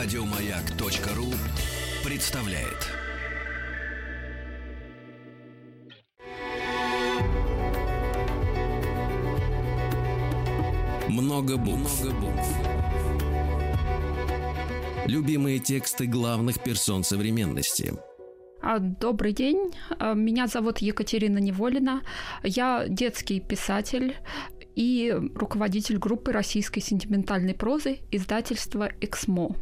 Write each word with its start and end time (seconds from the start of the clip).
Радиомаяк.ру 0.00 1.26
представляет. 2.08 2.86
Много 11.08 11.56
букв. 11.56 12.04
Любимые 15.06 15.58
тексты 15.58 16.06
главных 16.06 16.62
персон 16.62 17.02
современности– 17.02 17.92
а, 18.60 18.80
добрый 18.80 19.32
день, 19.32 19.72
а, 19.98 20.14
меня 20.14 20.46
зовут 20.48 20.78
Екатерина 20.78 21.38
Неволина, 21.38 22.02
я 22.42 22.86
детский 22.88 23.40
писатель 23.40 24.16
и 24.74 25.14
руководитель 25.34 25.98
группы 25.98 26.32
российской 26.32 26.80
сентиментальной 26.80 27.54
прозы 27.54 27.98
издательства 28.10 28.90
«Эксмо». 29.00 29.54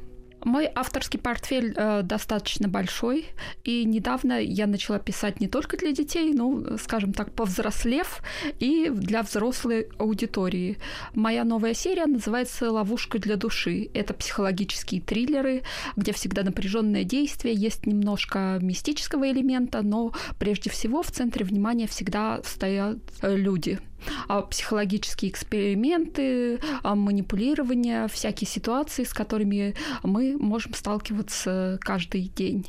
Мой 0.46 0.70
авторский 0.76 1.18
портфель 1.18 1.74
э, 1.76 2.02
достаточно 2.04 2.68
большой, 2.68 3.26
и 3.64 3.84
недавно 3.84 4.40
я 4.40 4.68
начала 4.68 5.00
писать 5.00 5.40
не 5.40 5.48
только 5.48 5.76
для 5.76 5.90
детей, 5.90 6.32
но, 6.32 6.78
скажем 6.78 7.12
так, 7.12 7.32
повзрослев, 7.32 8.22
и 8.60 8.88
для 8.88 9.24
взрослой 9.24 9.88
аудитории. 9.98 10.78
Моя 11.14 11.42
новая 11.42 11.74
серия 11.74 12.06
называется 12.06 12.70
«Ловушка 12.70 13.18
для 13.18 13.34
души». 13.34 13.90
Это 13.92 14.14
психологические 14.14 15.00
триллеры, 15.00 15.64
где 15.96 16.12
всегда 16.12 16.44
напряженное 16.44 17.02
действие, 17.02 17.52
есть 17.56 17.84
немножко 17.84 18.60
мистического 18.62 19.28
элемента, 19.28 19.82
но 19.82 20.12
прежде 20.38 20.70
всего 20.70 21.02
в 21.02 21.10
центре 21.10 21.44
внимания 21.44 21.88
всегда 21.88 22.40
стоят 22.44 22.98
люди– 23.20 23.80
а 23.95 23.95
психологические 24.50 25.30
эксперименты, 25.30 26.60
а 26.82 26.94
манипулирование, 26.94 28.08
всякие 28.08 28.48
ситуации, 28.48 29.04
с 29.04 29.12
которыми 29.12 29.74
мы 30.02 30.36
можем 30.38 30.74
сталкиваться 30.74 31.78
каждый 31.82 32.28
день. 32.34 32.68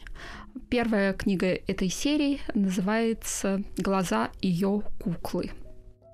Первая 0.70 1.14
книга 1.14 1.48
этой 1.48 1.90
серии 1.90 2.40
называется 2.54 3.64
«Глаза 3.78 4.32
ее 4.42 4.82
куклы». 5.00 5.52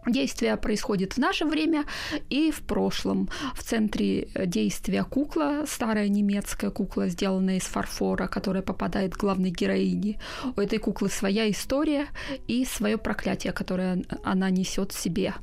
Действие 0.06 0.58
происходит 0.58 1.14
в 1.14 1.18
наше 1.18 1.46
время 1.46 1.86
и 2.30 2.52
в 2.52 2.62
прошлом. 2.62 3.30
В 3.56 3.64
центре 3.64 4.28
действия 4.46 5.04
кукла, 5.04 5.64
старая 5.66 6.10
немецкая 6.10 6.72
кукла, 6.72 7.08
сделанная 7.08 7.58
из 7.58 7.64
фарфора, 7.64 8.28
которая 8.28 8.64
попадает 8.64 9.16
к 9.16 9.20
главной 9.20 9.52
героине. 9.52 10.20
У 10.58 10.60
этой 10.60 10.80
куклы 10.80 11.10
своя 11.10 11.50
история 11.50 12.08
и 12.48 12.66
свое 12.66 12.98
проклятие, 12.98 13.54
которое 13.54 14.04
она 14.24 14.50
несет 14.50 14.92
в 14.92 15.00
себе. 15.00 15.36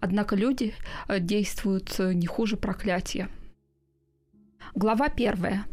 Однако 0.00 0.34
люди 0.34 0.74
э, 1.08 1.20
действуют 1.20 1.94
э, 1.98 2.14
не 2.14 2.26
хуже 2.26 2.56
проклятия. 2.56 3.28
Глава 4.74 5.10
первая. 5.10 5.66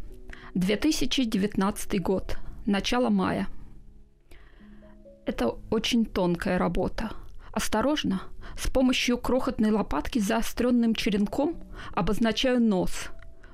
2019 0.53 2.01
год. 2.01 2.37
Начало 2.65 3.09
мая. 3.09 3.47
Это 5.25 5.55
очень 5.69 6.05
тонкая 6.05 6.57
работа– 6.57 7.11
Осторожно, 7.53 8.23
с 8.57 8.67
помощью 8.69 9.17
крохотной 9.17 9.71
лопатки 9.71 10.19
с 10.19 10.27
заостренным 10.27 10.95
черенком 10.95 11.55
обозначаю 11.93 12.61
нос, 12.61 13.09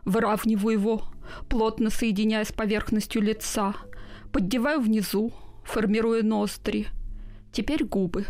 выравниваю 0.06 0.74
его, 0.74 1.04
плотно 1.48 1.90
соединяя 1.90 2.44
с 2.44 2.52
поверхностью 2.52 3.22
лица, 3.22 3.76
поддеваю 4.32 4.82
внизу, 4.82 5.34
формируя 5.64 6.24
ноздри. 6.24 6.88
Теперь 7.52 7.84
губы. 7.84 8.26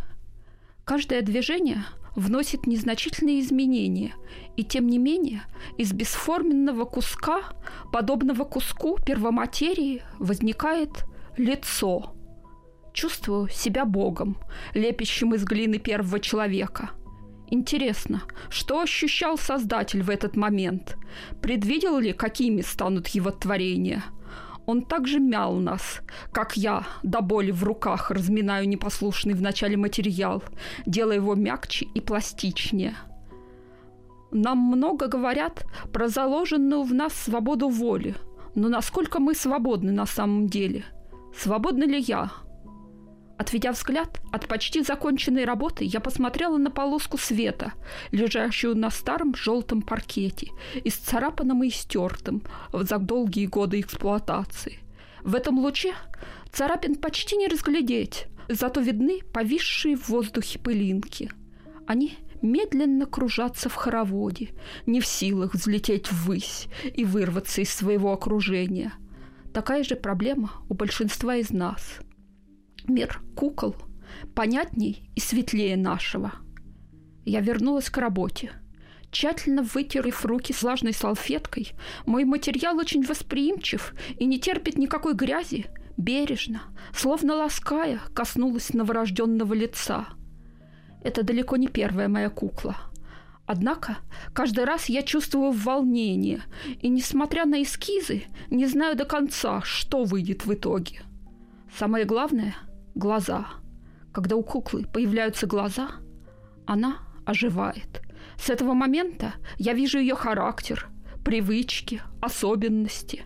Каждое 0.85 1.21
движение 1.21 1.83
вносит 2.15 2.67
незначительные 2.67 3.39
изменения, 3.41 4.13
и 4.55 4.63
тем 4.63 4.87
не 4.87 4.97
менее 4.97 5.43
из 5.77 5.93
бесформенного 5.93 6.85
куска, 6.85 7.41
подобного 7.91 8.43
куску 8.43 8.97
первоматерии, 9.05 10.03
возникает 10.17 11.05
лицо– 11.37 12.15
Чувствую 12.99 13.47
себя 13.47 13.85
богом, 13.85 14.35
лепящим 14.73 15.33
из 15.33 15.45
глины 15.45 15.77
первого 15.77 16.19
человека. 16.19 16.89
Интересно, 17.49 18.23
что 18.49 18.81
ощущал 18.81 19.37
Создатель 19.37 20.03
в 20.03 20.09
этот 20.09 20.35
момент? 20.35 20.97
Предвидел 21.41 21.97
ли, 21.99 22.11
какими 22.11 22.59
станут 22.59 23.07
его 23.07 23.31
творения? 23.31 24.03
Он 24.65 24.81
также 24.81 25.21
мял 25.21 25.55
нас, 25.55 26.01
как 26.33 26.57
я, 26.57 26.83
до 27.01 27.21
боли 27.21 27.51
в 27.51 27.63
руках 27.63 28.11
разминаю 28.11 28.67
непослушный 28.67 29.33
в 29.33 29.41
начале 29.41 29.77
материал, 29.77 30.43
делая 30.85 31.15
его 31.15 31.35
мягче 31.35 31.85
и 31.95 32.01
пластичнее. 32.01 32.95
Нам 34.31 34.57
много 34.57 35.07
говорят 35.07 35.65
про 35.93 36.09
заложенную 36.09 36.83
в 36.83 36.93
нас 36.93 37.13
свободу 37.13 37.69
воли, 37.69 38.15
но 38.55 38.67
насколько 38.67 39.19
мы 39.19 39.35
свободны 39.35 39.93
на 39.93 40.05
самом 40.05 40.47
деле? 40.47 40.83
Свободна 41.33 41.85
ли 41.85 41.97
я? 41.97 42.29
Отведя 43.39 43.71
взгляд 43.71 44.19
от 44.33 44.49
почти 44.49 44.83
законченной 44.83 45.45
работы, 45.45 45.85
я 45.85 46.01
посмотрела 46.01 46.57
на 46.57 46.69
полоску 46.69 47.17
света, 47.17 47.71
лежащую 48.11 48.75
на 48.75 48.91
старом 48.91 49.33
желтом 49.33 49.81
паркете, 49.81 50.49
исцарапанном 50.83 51.63
и 51.63 51.69
стертым 51.69 52.43
за 52.73 52.97
долгие 52.97 53.45
годы 53.45 53.79
эксплуатации. 53.79 54.79
В 55.23 55.35
этом 55.35 55.57
луче 55.59 55.93
царапин 56.51 56.95
почти 56.95 57.37
не 57.37 57.47
разглядеть, 57.47 58.27
зато 58.49 58.81
видны 58.81 59.21
повисшие 59.31 59.95
в 59.95 60.09
воздухе 60.09 60.59
пылинки. 60.59 61.31
Они 61.87 62.17
медленно 62.41 63.05
кружатся 63.05 63.69
в 63.69 63.75
хороводе, 63.75 64.49
не 64.85 64.99
в 64.99 65.05
силах 65.05 65.53
взлететь 65.53 66.11
ввысь 66.11 66.67
и 66.83 67.05
вырваться 67.05 67.61
из 67.61 67.73
своего 67.73 68.11
окружения. 68.11 68.91
Такая 69.53 69.85
же 69.85 69.95
проблема 69.95 70.51
у 70.67 70.73
большинства 70.73 71.37
из 71.37 71.51
нас– 71.51 71.99
мир 72.89 73.21
кукол 73.35 73.75
понятней 74.35 75.09
и 75.15 75.19
светлее 75.19 75.77
нашего. 75.77 76.33
Я 77.25 77.41
вернулась 77.41 77.89
к 77.89 77.97
работе. 77.97 78.51
Тщательно 79.11 79.63
вытерев 79.63 80.25
руки 80.25 80.53
влажной 80.59 80.93
салфеткой, 80.93 81.71
мой 82.05 82.25
материал 82.25 82.77
очень 82.77 83.03
восприимчив 83.03 83.95
и 84.17 84.25
не 84.25 84.39
терпит 84.39 84.77
никакой 84.77 85.15
грязи, 85.15 85.65
бережно, 85.97 86.61
словно 86.93 87.35
лаская, 87.35 87.99
коснулась 88.13 88.73
новорожденного 88.73 89.53
лица. 89.53 90.07
Это 91.03 91.23
далеко 91.23 91.55
не 91.57 91.67
первая 91.67 92.07
моя 92.07 92.29
кукла. 92.29 92.77
Однако 93.47 93.97
каждый 94.33 94.65
раз 94.65 94.89
я 94.89 95.01
чувствую 95.01 95.51
волнение, 95.53 96.43
и, 96.79 96.87
несмотря 96.87 97.45
на 97.45 97.63
эскизы, 97.63 98.25
не 98.51 98.67
знаю 98.67 98.95
до 98.95 99.05
конца, 99.05 99.61
что 99.63 100.03
выйдет 100.03 100.45
в 100.45 100.53
итоге. 100.53 101.01
Самое 101.75 102.05
главное– 102.05 102.55
глаза. 102.99 103.47
Когда 104.11 104.35
у 104.35 104.43
куклы 104.43 104.85
появляются 104.85 105.47
глаза, 105.47 105.89
она 106.67 106.97
оживает. 107.25 108.01
С 108.37 108.49
этого 108.49 108.73
момента 108.73 109.33
я 109.57 109.73
вижу 109.73 109.97
ее 109.97 110.15
характер, 110.15 110.87
привычки, 111.25 112.01
особенности. 112.21 113.23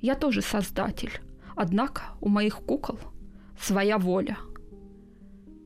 Я 0.00 0.14
тоже 0.14 0.42
создатель. 0.42 1.20
Однако 1.56 2.02
у 2.20 2.28
моих 2.28 2.56
кукол 2.56 2.98
своя 3.60 3.98
воля. 3.98 4.36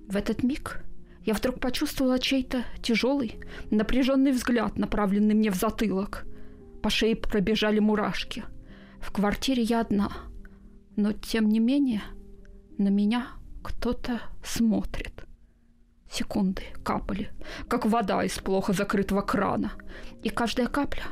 В 0.08 0.16
этот 0.16 0.42
миг 0.42 0.84
я 1.25 1.34
вдруг 1.34 1.60
почувствовала 1.60 2.19
чей-то 2.19 2.64
тяжелый, 2.82 3.40
напряженный 3.70 4.32
взгляд, 4.32 4.78
направленный 4.78 5.34
мне 5.34 5.50
в 5.50 5.54
затылок. 5.54 6.26
По 6.82 6.90
шее 6.90 7.16
пробежали 7.16 7.80
мурашки. 7.80 8.44
В 9.00 9.12
квартире 9.12 9.62
я 9.62 9.80
одна, 9.80 10.10
но 10.96 11.12
тем 11.12 11.48
не 11.48 11.60
менее 11.60 12.02
на 12.78 12.88
меня 12.88 13.26
кто-то 13.69 14.23
смотрит. 14.43 15.25
Секунды 16.11 16.62
капали, 16.83 17.31
как 17.69 17.84
вода 17.84 18.25
из 18.25 18.39
плохо 18.39 18.73
закрытого 18.73 19.21
крана, 19.21 19.73
и 20.23 20.31
каждая 20.31 20.69
капля 20.69 21.05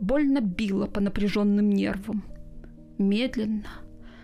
больно 0.00 0.40
била 0.40 0.86
по 0.86 1.00
напряженным 1.00 1.70
нервам. 1.70 2.24
Медленно, 2.98 3.68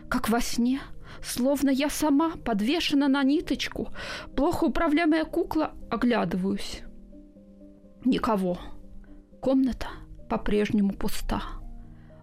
как 0.09 0.29
во 0.29 0.41
сне, 0.41 0.81
словно 1.23 1.71
я 1.71 1.89
сама 1.89 2.33
подвешена 2.45 3.07
на 3.07 3.23
ниточку, 3.23 3.89
плохо 4.35 4.65
управляемая 4.65 5.25
кукла, 5.25 5.73
оглядываюсь. 5.89 6.83
Никого. 8.05 8.59
Комната 9.41 9.87
по-прежнему 10.29 10.93
пуста. 10.93 11.41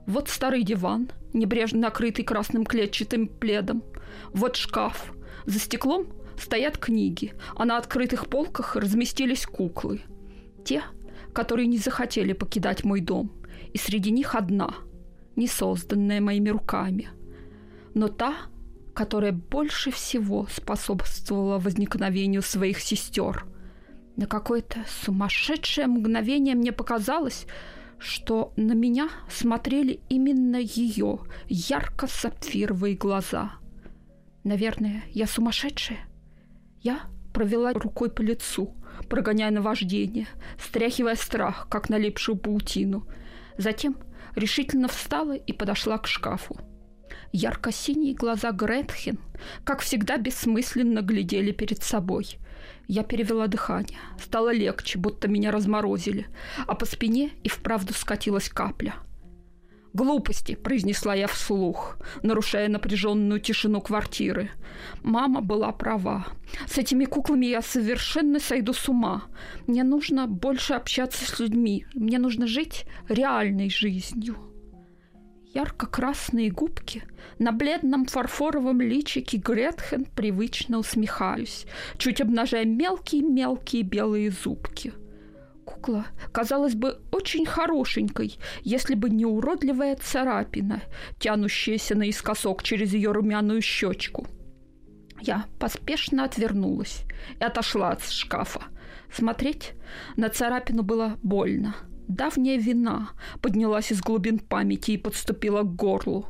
Вот 0.05 0.27
старый 0.27 0.63
диван, 0.63 1.09
небрежно 1.31 1.79
накрытый 1.79 2.25
красным 2.25 2.65
клетчатым 2.65 3.27
пледом. 3.27 3.81
Вот 4.33 4.57
шкаф, 4.57 5.13
за 5.45 5.59
стеклом 5.59 6.07
стоят 6.37 6.77
книги, 6.77 7.33
а 7.55 7.65
на 7.65 7.77
открытых 7.77 8.27
полках 8.27 8.75
разместились 8.75 9.45
куклы. 9.45 10.01
Те, 10.65 10.83
которые 11.33 11.67
не 11.67 11.77
захотели 11.77 12.33
покидать 12.33 12.83
мой 12.83 13.01
дом, 13.01 13.31
и 13.73 13.77
среди 13.77 14.11
них 14.11 14.35
одна, 14.35 14.75
не 15.35 15.47
созданная 15.47 16.21
моими 16.21 16.49
руками, 16.49 17.09
но 17.93 18.07
та, 18.07 18.35
которая 18.93 19.31
больше 19.31 19.91
всего 19.91 20.47
способствовала 20.51 21.57
возникновению 21.57 22.41
своих 22.41 22.79
сестер. 22.79 23.45
На 24.15 24.27
какое-то 24.27 24.85
сумасшедшее 25.03 25.87
мгновение 25.87 26.53
мне 26.53 26.71
показалось, 26.71 27.47
что 27.97 28.53
на 28.57 28.73
меня 28.73 29.09
смотрели 29.29 30.01
именно 30.09 30.57
ее 30.57 31.19
ярко-сапфировые 31.47 32.95
глаза. 32.95 33.53
Наверное, 34.43 35.03
я 35.11 35.25
сумасшедшая? 35.25 35.99
Я 36.81 37.01
провела 37.33 37.73
рукой 37.73 38.09
по 38.09 38.21
лицу, 38.21 38.75
прогоняя 39.09 39.51
наваждение, 39.51 40.27
стряхивая 40.59 41.15
страх, 41.15 41.67
как 41.69 41.89
налипшую 41.89 42.37
паутину. 42.37 43.07
Затем 43.57 43.97
решительно 44.35 44.87
встала 44.87 45.33
и 45.35 45.53
подошла 45.53 45.97
к 45.97 46.07
шкафу. 46.07 46.57
Ярко-синие 47.31 48.13
глаза 48.13 48.51
Гретхен, 48.51 49.19
как 49.63 49.79
всегда, 49.79 50.17
бессмысленно 50.17 51.01
глядели 51.01 51.51
перед 51.51 51.81
собой. 51.81 52.37
Я 52.87 53.03
перевела 53.03 53.47
дыхание. 53.47 53.97
Стало 54.21 54.53
легче, 54.53 54.99
будто 54.99 55.27
меня 55.27 55.51
разморозили, 55.51 56.27
а 56.67 56.75
по 56.75 56.85
спине 56.85 57.31
и 57.43 57.49
вправду 57.49 57.93
скатилась 57.93 58.49
капля. 58.49 58.95
«Глупости»,— 59.93 60.55
произнесла 60.63 61.13
я 61.13 61.27
вслух, 61.27 61.97
нарушая 62.23 62.67
напряженную 62.67 63.39
тишину 63.39 63.79
квартиры. 63.79 64.49
Мама 65.03 65.41
была 65.41 65.71
права. 65.71 66.25
С 66.67 66.79
этими 66.79 67.05
куклами 67.05 67.45
я 67.45 67.61
совершенно 67.61 68.39
сойду 68.39 68.73
с 68.73 68.89
ума. 68.89 69.25
Мне 69.67 69.83
нужно 69.83 70.27
больше 70.27 70.73
общаться 70.73 71.25
с 71.25 71.39
людьми. 71.39 71.85
Мне 71.93 72.17
нужно 72.17 72.47
жить 72.47 72.85
реальной 73.07 73.69
жизнью 73.69 74.35
ярко-красные 75.53 76.51
губки, 76.51 77.03
на 77.39 77.51
бледном 77.51 78.05
фарфоровом 78.05 78.81
личике 78.81 79.37
Гретхен 79.37 80.05
привычно 80.05 80.79
усмехаюсь, 80.79 81.65
чуть 81.97 82.21
обнажая 82.21 82.65
мелкие-мелкие 82.65 83.83
белые 83.83 84.31
зубки. 84.31 84.93
Кукла 85.65 86.05
казалась 86.31 86.75
бы 86.75 86.99
очень 87.11 87.45
хорошенькой, 87.45 88.37
если 88.63 88.95
бы 88.95 89.09
не 89.09 89.25
уродливая 89.25 89.95
царапина, 89.95 90.81
тянущаяся 91.19 91.95
наискосок 91.95 92.63
через 92.63 92.93
ее 92.93 93.11
румяную 93.11 93.61
щечку. 93.61 94.27
Я 95.21 95.45
поспешно 95.59 96.25
отвернулась 96.25 97.03
и 97.39 97.43
отошла 97.43 97.91
от 97.91 98.03
шкафа. 98.03 98.63
Смотреть 99.11 99.73
на 100.17 100.29
царапину 100.29 100.83
было 100.83 101.17
больно– 101.21 101.75
Давняя 102.07 102.57
вина 102.57 103.11
поднялась 103.41 103.91
из 103.91 104.01
глубин 104.01 104.39
памяти 104.39 104.91
и 104.91 104.97
подступила 104.97 105.61
к 105.63 105.75
горлу. 105.75 106.27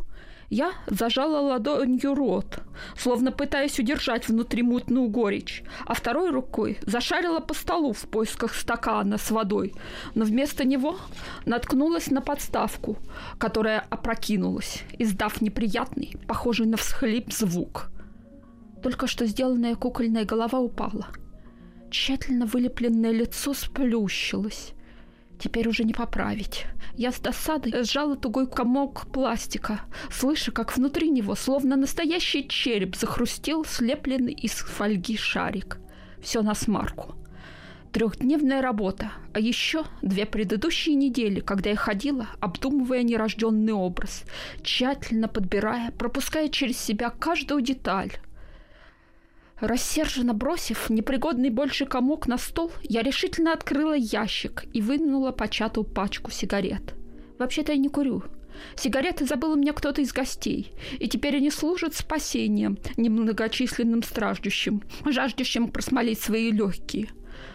Я 0.53 0.73
зажала 0.85 1.39
ладонью 1.39 2.13
рот, 2.13 2.59
словно 2.95 3.31
пытаясь 3.31 3.79
удержать 3.79 4.27
внутри 4.27 4.61
мутную 4.61 5.07
горечь, 5.07 5.63
а 5.83 5.95
второй 5.95 6.29
рукой 6.29 6.77
зашарила 6.83 7.39
по 7.39 7.55
столу 7.55 7.91
в 7.91 8.01
поисках 8.01 8.53
стакана 8.53 9.17
с 9.17 9.31
водой, 9.31 9.73
но 10.13 10.25
вместо 10.25 10.63
него 10.63 10.99
наткнулась 11.47 12.11
на 12.11 12.21
подставку, 12.21 12.97
которая 13.39 13.83
опрокинулась, 13.89 14.83
издав 14.99 15.41
неприятный, 15.41 16.17
похожий 16.27 16.67
на 16.67 16.77
всхлип 16.77 17.33
звук. 17.33 17.89
Только 18.83 19.07
что 19.07 19.25
сделанная 19.25 19.73
кукольная 19.75 20.23
голова 20.23 20.59
упала. 20.59 21.07
Тщательно 21.89 22.45
вылепленное 22.45 23.11
лицо 23.11 23.55
сплющилось. 23.55 24.73
Теперь 25.43 25.67
уже 25.67 25.83
не 25.83 25.91
поправить. 25.91 26.67
Я 26.95 27.11
с 27.11 27.19
досадой 27.19 27.83
сжала 27.83 28.15
тугой 28.15 28.47
комок 28.47 29.07
пластика, 29.11 29.81
слыша, 30.09 30.53
как 30.53 30.77
внутри 30.77 31.09
него, 31.09 31.35
словно 31.35 31.75
настоящий 31.75 32.47
череп, 32.47 32.95
захрустел 32.95 33.65
слепленный 33.65 34.31
из 34.31 34.53
фольги 34.53 35.17
шарик. 35.17 35.79
Все 36.21 36.43
на 36.43 36.55
смарку. 36.55 37.15
Трехдневная 37.91 38.61
работа, 38.61 39.11
а 39.33 39.41
еще 39.41 39.83
две 40.01 40.25
предыдущие 40.25 40.95
недели, 40.95 41.41
когда 41.41 41.71
я 41.71 41.75
ходила, 41.75 42.27
обдумывая 42.39 43.03
нерожденный 43.03 43.73
образ, 43.73 44.23
тщательно 44.61 45.27
подбирая, 45.27 45.91
пропуская 45.91 46.47
через 46.47 46.79
себя 46.79 47.09
каждую 47.09 47.59
деталь, 47.59 48.13
Рассерженно 49.63 50.33
бросив 50.33 50.89
непригодный 50.89 51.49
больше 51.49 51.85
комок 51.85 52.27
на 52.27 52.37
стол, 52.37 52.73
я 52.81 53.01
решительно 53.01 53.53
открыла 53.53 53.93
ящик 53.93 54.65
и 54.73 54.81
вынула 54.81 55.31
початую 55.31 55.85
пачку 55.85 56.31
сигарет. 56.31 56.95
Вообще-то 57.39 57.71
я 57.71 57.77
не 57.77 57.87
курю. 57.87 58.23
Сигареты 58.75 59.25
забыл 59.25 59.53
у 59.53 59.55
меня 59.55 59.71
кто-то 59.71 60.01
из 60.01 60.11
гостей, 60.11 60.73
и 60.99 61.07
теперь 61.07 61.37
они 61.37 61.49
служат 61.49 61.95
спасением 61.95 62.77
немногочисленным 62.97 64.03
страждущим, 64.03 64.83
жаждущим 65.05 65.69
просмолить 65.69 66.19
свои 66.19 66.51
легкие. 66.51 67.07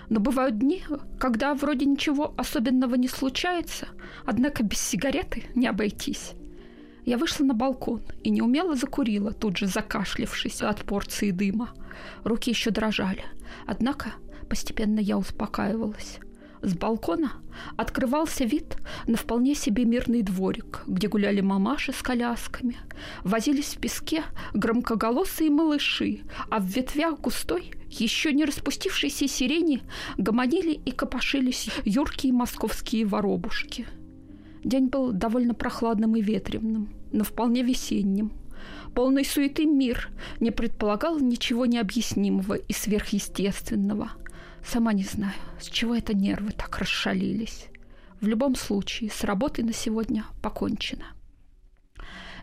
Но 0.08 0.18
бывают 0.18 0.58
дни, 0.58 0.82
когда 1.20 1.52
вроде 1.52 1.84
ничего 1.84 2.32
особенного 2.38 2.94
не 2.94 3.08
случается, 3.08 3.88
однако 4.24 4.62
без 4.62 4.80
сигареты 4.80 5.44
не 5.54 5.66
обойтись. 5.66 6.32
Я 7.04 7.18
вышла 7.18 7.44
на 7.44 7.52
балкон 7.54 8.02
и 8.22 8.30
неумело 8.30 8.76
закурила, 8.76 9.32
тут 9.32 9.58
же 9.58 9.66
закашлившись 9.66 10.62
от 10.62 10.84
порции 10.84 11.32
дыма. 11.32 11.74
Руки 12.24 12.50
еще 12.50 12.70
дрожали, 12.70 13.24
однако 13.66 14.14
постепенно 14.48 15.00
я 15.00 15.18
успокаивалась. 15.18 16.18
С 16.60 16.74
балкона 16.74 17.32
открывался 17.76 18.44
вид 18.44 18.78
на 19.06 19.16
вполне 19.16 19.54
себе 19.54 19.84
мирный 19.84 20.22
дворик, 20.22 20.82
где 20.88 21.06
гуляли 21.06 21.40
мамаши 21.40 21.92
с 21.92 22.02
колясками, 22.02 22.76
возились 23.22 23.76
в 23.76 23.80
песке 23.80 24.24
громкоголосые 24.54 25.50
малыши, 25.50 26.22
а 26.50 26.58
в 26.58 26.64
ветвях 26.64 27.20
густой, 27.20 27.70
еще 27.88 28.32
не 28.32 28.44
распустившейся 28.44 29.28
сирени 29.28 29.82
гомонили 30.16 30.72
и 30.72 30.90
копошились 30.90 31.70
юркие 31.84 32.32
московские 32.32 33.06
воробушки. 33.06 33.86
День 34.64 34.88
был 34.88 35.12
довольно 35.12 35.54
прохладным 35.54 36.16
и 36.16 36.20
ветреным 36.20 36.98
но 37.12 37.24
вполне 37.24 37.62
весенним. 37.62 38.32
Полный 38.94 39.24
суеты 39.24 39.66
мир 39.66 40.10
не 40.40 40.50
предполагал 40.50 41.18
ничего 41.18 41.66
необъяснимого 41.66 42.54
и 42.54 42.72
сверхъестественного. 42.72 44.12
Сама 44.64 44.92
не 44.92 45.04
знаю, 45.04 45.34
с 45.60 45.66
чего 45.66 45.94
это 45.94 46.14
нервы 46.14 46.52
так 46.52 46.78
расшалились. 46.78 47.66
В 48.20 48.26
любом 48.26 48.56
случае, 48.56 49.10
с 49.10 49.22
работой 49.24 49.64
на 49.64 49.72
сегодня 49.72 50.24
покончено. 50.42 51.04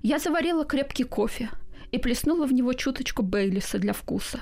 Я 0.01 0.19
заварила 0.19 0.65
крепкий 0.65 1.03
кофе 1.03 1.49
и 1.91 1.97
плеснула 1.97 2.45
в 2.45 2.53
него 2.53 2.73
чуточку 2.73 3.23
Бейлиса 3.23 3.79
для 3.79 3.93
вкуса. 3.93 4.41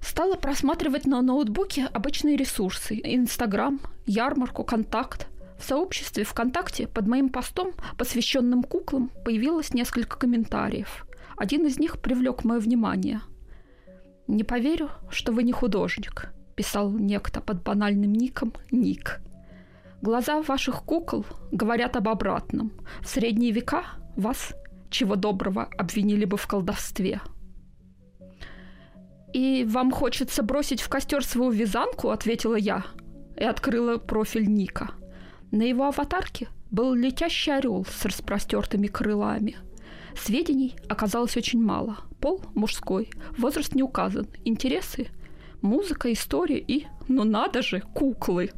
Стала 0.00 0.34
просматривать 0.34 1.06
на 1.06 1.22
ноутбуке 1.22 1.86
обычные 1.86 2.36
ресурсы– 2.36 3.00
Инстаграм, 3.04 3.80
ярмарку, 4.04 4.64
контакт, 4.64 5.28
в 5.62 5.64
сообществе 5.64 6.24
ВКонтакте 6.24 6.88
под 6.88 7.06
моим 7.06 7.28
постом, 7.28 7.72
посвященным 7.96 8.64
куклам, 8.64 9.12
появилось 9.24 9.72
несколько 9.72 10.18
комментариев. 10.18 11.06
Один 11.36 11.66
из 11.66 11.78
них 11.78 12.00
привлек 12.00 12.42
мое 12.42 12.58
внимание. 12.58 13.20
«Не 14.26 14.42
поверю, 14.42 14.90
что 15.08 15.30
вы 15.32 15.44
не 15.44 15.52
художник»,– 15.52 16.32
писал 16.56 16.90
некто 16.90 17.40
под 17.40 17.62
банальным 17.62 18.12
ником 18.12 18.52
Ник. 18.72 19.20
«Глаза 20.00 20.42
ваших 20.42 20.82
кукол 20.82 21.24
говорят 21.52 21.96
об 21.96 22.08
обратном. 22.08 22.72
В 23.00 23.08
средние 23.08 23.52
века 23.52 23.84
вас, 24.16 24.54
чего 24.90 25.14
доброго, 25.14 25.68
обвинили 25.78 26.24
бы 26.24 26.36
в 26.36 26.46
колдовстве». 26.48 27.20
«И 29.32 29.64
вам 29.64 29.92
хочется 29.92 30.42
бросить 30.42 30.82
в 30.82 30.88
костер 30.88 31.24
свою 31.24 31.52
вязанку?»– 31.52 32.08
ответила 32.10 32.56
я 32.56 32.84
и 33.36 33.44
открыла 33.44 33.98
профиль 33.98 34.46
Ника– 34.46 34.90
на 35.52 35.62
его 35.62 35.86
аватарке 35.86 36.48
был 36.70 36.94
летящий 36.94 37.54
орел 37.54 37.84
с 37.84 38.04
распростертыми 38.04 38.86
крылами. 38.88 39.56
Сведений 40.16 40.74
оказалось 40.88 41.36
очень 41.36 41.62
мало. 41.62 41.98
Пол 42.20 42.40
мужской, 42.54 43.10
возраст 43.36 43.74
не 43.74 43.82
указан, 43.82 44.26
интересы 44.44 45.08
музыка, 45.60 46.12
история 46.12 46.58
и, 46.58 46.86
ну 47.08 47.24
надо 47.24 47.62
же, 47.62 47.80
куклы. 47.80 48.50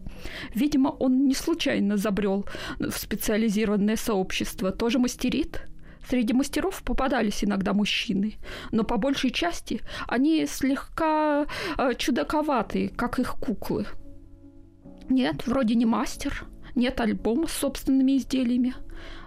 Видимо, 0.55 0.89
он 0.89 1.27
не 1.27 1.35
случайно 1.35 1.97
забрел 1.97 2.47
в 2.79 2.93
специализированное 2.93 3.97
сообщество, 3.97 4.71
тоже 4.71 4.99
мастерит. 4.99 5.63
Среди 6.09 6.33
мастеров 6.33 6.83
попадались 6.83 7.43
иногда 7.43 7.73
мужчины, 7.73 8.35
но 8.71 8.85
по 8.85 8.99
большей 8.99 9.31
части 9.31 9.81
они 10.07 10.47
слегка 10.47 11.47
э, 11.79 11.95
чудаковатые, 11.97 12.91
как 12.91 13.19
их 13.19 13.35
куклы. 13.35 13.87
Нет, 15.09 15.47
вроде 15.47 15.75
не 15.75 15.87
мастер, 15.87 16.45
нет 16.75 17.00
альбома 17.00 17.47
с 17.47 17.52
собственными 17.52 18.16
изделиями. 18.16 18.75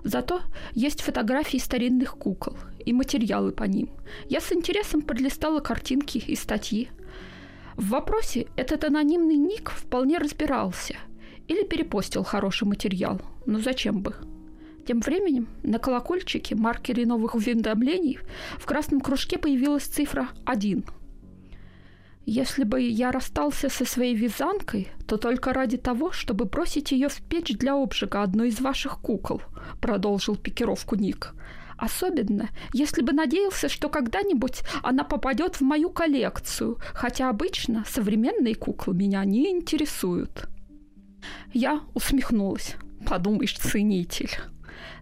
Зато 0.03 0.41
есть 0.73 1.01
фотографии 1.01 1.57
старинных 1.57 2.17
кукол 2.17 2.57
и 2.85 2.93
материалы 2.93 3.51
по 3.51 3.63
ним. 3.63 3.89
Я 4.29 4.41
с 4.41 4.51
интересом 4.51 5.01
подлистала 5.01 5.59
картинки 5.59 6.17
и 6.17 6.35
статьи. 6.35 6.89
В 7.75 7.89
вопросе 7.89 8.47
этот 8.55 8.83
анонимный 8.85 9.35
ник 9.35 9.69
вполне 9.69 10.17
разбирался 10.17 10.95
или 11.47 11.63
перепостил 11.63 12.23
хороший 12.23 12.67
материал. 12.67 13.21
Но 13.45 13.59
зачем 13.59 14.01
бы? 14.01 14.15
Тем 14.87 15.01
временем 15.01 15.47
на 15.63 15.79
колокольчике, 15.79 16.55
маркере 16.55 17.05
новых 17.05 17.35
уведомлений, 17.35 18.19
в 18.57 18.65
красном 18.65 19.01
кружке 19.01 19.37
появилась 19.37 19.83
цифра 19.83 20.29
1. 20.45 20.85
Если 22.29 22.65
бы 22.65 22.81
я 22.81 23.13
расстался 23.13 23.69
со 23.69 23.85
своей 23.85 24.13
вязанкой, 24.13 24.89
то 25.07 25.15
только 25.15 25.53
ради 25.53 25.77
того, 25.77 26.11
чтобы 26.11 26.43
бросить 26.43 26.91
ее 26.91 27.07
в 27.07 27.21
печь 27.21 27.57
для 27.57 27.73
обжига 27.73 28.21
одной 28.21 28.49
из 28.49 28.59
ваших 28.59 28.99
кукол, 28.99 29.41
продолжил 29.79 30.35
пикировку 30.35 30.97
Ник. 30.97 31.33
Особенно, 31.77 32.49
если 32.73 33.01
бы 33.01 33.13
надеялся, 33.13 33.69
что 33.69 33.87
когда-нибудь 33.87 34.63
она 34.83 35.05
попадет 35.05 35.55
в 35.55 35.61
мою 35.61 35.89
коллекцию, 35.89 36.79
хотя 36.91 37.29
обычно 37.29 37.85
современные 37.87 38.55
куклы 38.55 38.93
меня 38.93 39.23
не 39.23 39.49
интересуют. 39.49 40.49
Я 41.53 41.79
усмехнулась. 41.93 42.75
Подумаешь, 43.07 43.57
ценитель. 43.57 44.31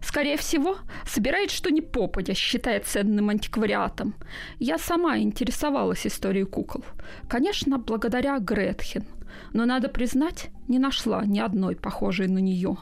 Скорее 0.02 0.36
всего, 0.36 0.78
собирает 1.06 1.50
что 1.50 1.70
ни 1.70 1.80
попадя, 1.80 2.34
считая 2.34 2.80
ценным 2.80 3.30
антиквариатом. 3.30 4.14
Я 4.58 4.78
сама 4.78 5.18
интересовалась 5.18 6.06
историей 6.06 6.44
кукол. 6.44 6.84
Конечно, 7.28 7.78
благодаря 7.78 8.38
Гретхен. 8.38 9.04
Но, 9.52 9.64
надо 9.64 9.88
признать, 9.88 10.50
не 10.68 10.78
нашла 10.78 11.24
ни 11.24 11.38
одной 11.38 11.76
похожей 11.76 12.28
на 12.28 12.38
нее. 12.38 12.76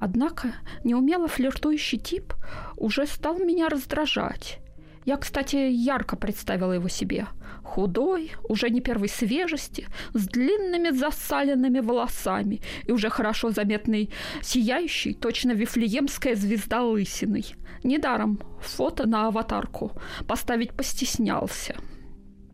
Однако 0.00 0.54
неумело 0.82 1.28
флиртующий 1.28 1.98
тип 1.98 2.34
уже 2.76 3.06
стал 3.06 3.38
меня 3.38 3.68
раздражать. 3.68 4.61
Я, 5.04 5.16
кстати, 5.16 5.56
ярко 5.56 6.16
представила 6.16 6.72
его 6.72 6.88
себе. 6.88 7.26
Худой, 7.64 8.32
уже 8.48 8.70
не 8.70 8.80
первой 8.80 9.08
свежести, 9.08 9.88
с 10.14 10.26
длинными 10.26 10.90
засаленными 10.90 11.80
волосами 11.80 12.60
и 12.86 12.92
уже 12.92 13.10
хорошо 13.10 13.50
заметный 13.50 14.10
сияющий, 14.42 15.14
точно 15.14 15.52
вифлеемская 15.52 16.36
звезда 16.36 16.82
лысиной. 16.82 17.44
Недаром 17.82 18.40
фото 18.60 19.08
на 19.08 19.26
аватарку 19.26 19.92
поставить 20.28 20.72
постеснялся. 20.72 21.74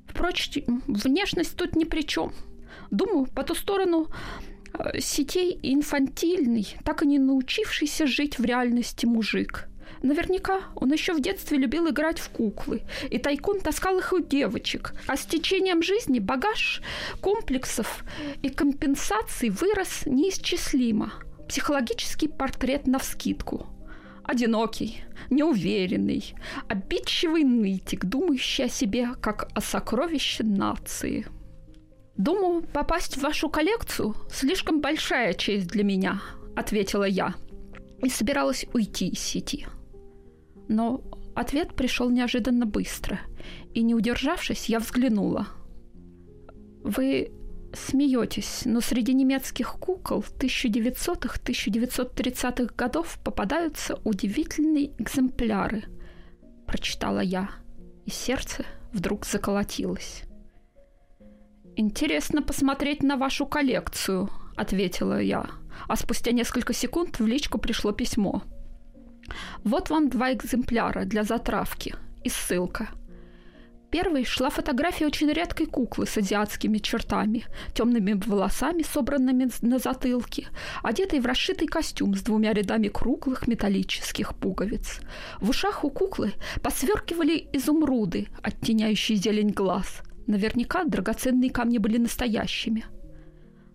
Впрочем, 0.06 0.82
внешность 0.86 1.56
тут 1.56 1.76
ни 1.76 1.84
при 1.84 2.02
чем. 2.02 2.32
Думаю, 2.90 3.26
по 3.26 3.42
ту 3.42 3.54
сторону 3.54 4.08
э, 4.72 5.00
сетей 5.00 5.58
инфантильный, 5.62 6.66
так 6.84 7.02
и 7.02 7.06
не 7.06 7.18
научившийся 7.18 8.06
жить 8.06 8.38
в 8.38 8.44
реальности 8.44 9.04
мужик– 9.04 9.68
Наверняка 10.02 10.60
он 10.74 10.92
еще 10.92 11.12
в 11.12 11.20
детстве 11.20 11.58
любил 11.58 11.88
играть 11.88 12.18
в 12.18 12.30
куклы 12.30 12.82
и 13.10 13.18
тайком 13.18 13.60
таскал 13.60 13.98
их 13.98 14.12
у 14.12 14.20
девочек. 14.20 14.94
А 15.06 15.16
с 15.16 15.26
течением 15.26 15.82
жизни 15.82 16.18
багаж 16.18 16.82
комплексов 17.20 18.04
и 18.42 18.48
компенсаций 18.48 19.50
вырос 19.50 20.02
неисчислимо. 20.06 21.12
Психологический 21.48 22.28
портрет 22.28 22.86
навскидку. 22.86 23.66
Одинокий, 24.22 25.02
неуверенный, 25.30 26.34
обидчивый 26.68 27.44
нытик, 27.44 28.04
думающий 28.04 28.66
о 28.66 28.68
себе 28.68 29.08
как 29.22 29.48
о 29.54 29.60
сокровище 29.60 30.44
нации. 30.44 31.26
«Думаю, 32.16 32.62
попасть 32.62 33.16
в 33.16 33.22
вашу 33.22 33.48
коллекцию– 33.48 34.14
слишком 34.30 34.80
большая 34.80 35.32
честь 35.34 35.68
для 35.68 35.84
меня»,– 35.84 36.20
ответила 36.56 37.04
я 37.04 37.34
и 38.02 38.08
собиралась 38.10 38.66
уйти 38.72 39.08
из 39.08 39.20
сети. 39.20 39.66
Но 40.68 41.02
ответ 41.34 41.74
пришел 41.74 42.08
неожиданно 42.10 42.66
быстро, 42.66 43.18
и, 43.72 43.82
не 43.82 43.94
удержавшись, 43.94 44.68
я 44.68 44.80
взглянула. 44.80 45.48
«Вы 46.84 47.32
смеетесь, 47.72 48.66
но 48.66 48.82
среди 48.82 49.14
немецких 49.14 49.72
кукол 49.72 50.22
1900-1930-х 50.38 52.74
годов 52.76 53.18
попадаются 53.24 53.98
удивительные 54.04 54.92
экземпляры»,– 54.98 55.84
прочитала 56.66 57.20
я, 57.20 57.48
и 58.04 58.10
сердце 58.10 58.66
вдруг 58.92 59.24
заколотилось. 59.24 60.24
«Интересно 61.76 62.42
посмотреть 62.42 63.02
на 63.02 63.16
вашу 63.16 63.46
коллекцию»,– 63.46 64.28
ответила 64.56 65.18
я, 65.20 65.46
а 65.86 65.96
спустя 65.96 66.32
несколько 66.32 66.74
секунд 66.74 67.20
в 67.20 67.26
личку 67.26 67.58
пришло 67.58 67.92
письмо– 67.92 68.42
вот 69.64 69.90
вам 69.90 70.08
два 70.08 70.32
экземпляра 70.32 71.04
для 71.04 71.24
затравки 71.24 71.94
и 72.24 72.28
ссылка. 72.28 72.88
Первой 73.90 74.24
шла 74.24 74.50
фотография 74.50 75.06
очень 75.06 75.32
редкой 75.32 75.64
куклы 75.64 76.06
с 76.06 76.18
азиатскими 76.18 76.76
чертами, 76.76 77.46
темными 77.72 78.12
волосами, 78.12 78.82
собранными 78.82 79.48
на 79.62 79.78
затылке, 79.78 80.48
одетой 80.82 81.20
в 81.20 81.26
расшитый 81.26 81.68
костюм 81.68 82.14
с 82.14 82.20
двумя 82.20 82.52
рядами 82.52 82.88
круглых 82.88 83.48
металлических 83.48 84.34
пуговиц. 84.34 85.00
В 85.40 85.50
ушах 85.50 85.84
у 85.84 85.90
куклы 85.90 86.34
посверкивали 86.62 87.48
изумруды, 87.54 88.28
оттеняющие 88.42 89.16
зелень 89.16 89.52
глаз. 89.52 90.02
Наверняка 90.26 90.84
драгоценные 90.84 91.50
камни 91.50 91.78
были 91.78 91.96
настоящими– 91.96 92.84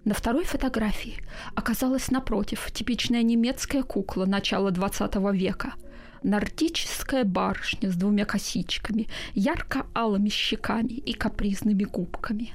на 0.05 0.13
второй 0.13 0.43
фотографии 0.43 1.17
оказалась 1.55 2.11
напротив 2.11 2.69
типичная 2.71 3.23
немецкая 3.23 3.83
кукла 3.83 4.25
начала 4.25 4.69
XX 4.69 5.35
века. 5.35 5.75
Нордическая 6.23 7.23
барышня 7.23 7.89
с 7.89 7.95
двумя 7.95 8.25
косичками, 8.25 9.07
ярко-алыми 9.33 10.29
щеками 10.29 10.93
и 10.93 11.13
капризными 11.13 11.83
губками. 11.83 12.53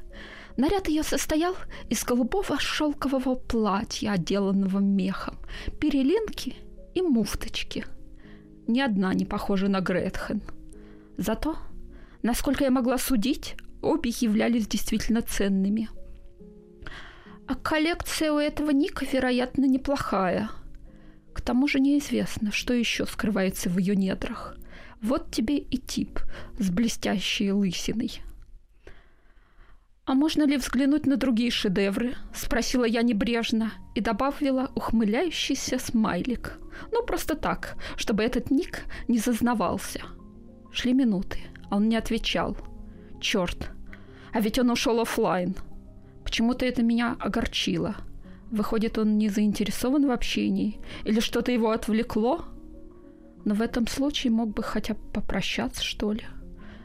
Наряд 0.56 0.88
ее 0.88 1.02
состоял 1.02 1.54
из 1.88 2.04
голубого 2.04 2.58
шелкового 2.58 3.34
платья, 3.34 4.12
отделанного 4.12 4.78
мехом, 4.78 5.36
перелинки 5.80 6.56
и 6.94 7.02
муфточки. 7.02 7.84
Ни 8.66 8.80
одна 8.80 9.14
не 9.14 9.24
похожа 9.24 9.68
на 9.68 9.80
Гретхен. 9.80 10.42
Зато, 11.16 11.56
насколько 12.22 12.64
я 12.64 12.70
могла 12.70 12.98
судить, 12.98 13.56
обе 13.80 14.12
являлись 14.20 14.66
действительно 14.66 15.22
ценными– 15.22 15.88
а 17.48 17.54
коллекция 17.54 18.30
у 18.30 18.38
этого 18.38 18.70
Ника, 18.70 19.06
вероятно, 19.10 19.64
неплохая. 19.64 20.50
К 21.32 21.40
тому 21.40 21.66
же 21.66 21.80
неизвестно, 21.80 22.52
что 22.52 22.74
еще 22.74 23.06
скрывается 23.06 23.70
в 23.70 23.78
ее 23.78 23.96
недрах. 23.96 24.56
Вот 25.00 25.30
тебе 25.30 25.56
и 25.56 25.78
тип 25.78 26.20
с 26.58 26.70
блестящей 26.70 27.52
лысиной. 27.52 28.20
«А 30.04 30.14
можно 30.14 30.44
ли 30.44 30.56
взглянуть 30.56 31.06
на 31.06 31.16
другие 31.16 31.50
шедевры?»– 31.50 32.16
спросила 32.34 32.84
я 32.84 33.02
небрежно 33.02 33.72
и 33.94 34.00
добавила 34.00 34.70
ухмыляющийся 34.74 35.78
смайлик. 35.78 36.58
Ну, 36.92 37.04
просто 37.04 37.34
так, 37.34 37.76
чтобы 37.96 38.24
этот 38.24 38.50
ник 38.50 38.84
не 39.06 39.18
зазнавался. 39.18 40.02
Шли 40.72 40.92
минуты, 40.92 41.40
а 41.70 41.76
он 41.76 41.88
не 41.88 41.96
отвечал. 41.96 42.56
Черт, 43.20 43.70
а 44.32 44.40
ведь 44.40 44.58
он 44.58 44.70
ушел 44.70 45.00
офлайн– 45.00 45.54
Почему-то 46.28 46.66
это 46.66 46.82
меня 46.82 47.16
огорчило. 47.20 47.96
Выходит, 48.50 48.98
он 48.98 49.16
не 49.16 49.30
заинтересован 49.30 50.06
в 50.06 50.10
общении? 50.10 50.78
Или 51.04 51.20
что-то 51.20 51.52
его 51.52 51.70
отвлекло? 51.70 52.44
Но 53.46 53.54
в 53.54 53.62
этом 53.62 53.86
случае 53.86 54.30
мог 54.30 54.50
бы 54.50 54.62
хотя 54.62 54.92
бы 54.92 55.00
попрощаться, 55.14 55.82
что 55.82 56.12
ли. 56.12 56.24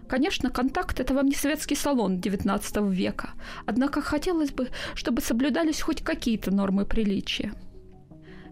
Конечно, 0.08 0.50
контакт– 0.50 0.98
это 1.02 1.14
вам 1.14 1.26
не 1.26 1.36
светский 1.36 1.76
салон 1.76 2.20
XIX 2.22 2.90
века, 2.90 3.32
однако 3.66 4.00
хотелось 4.00 4.52
бы, 4.52 4.70
чтобы 4.96 5.22
соблюдались 5.22 5.82
хоть 5.82 6.02
какие-то 6.02 6.50
нормы 6.50 6.86
приличия. 6.86 7.52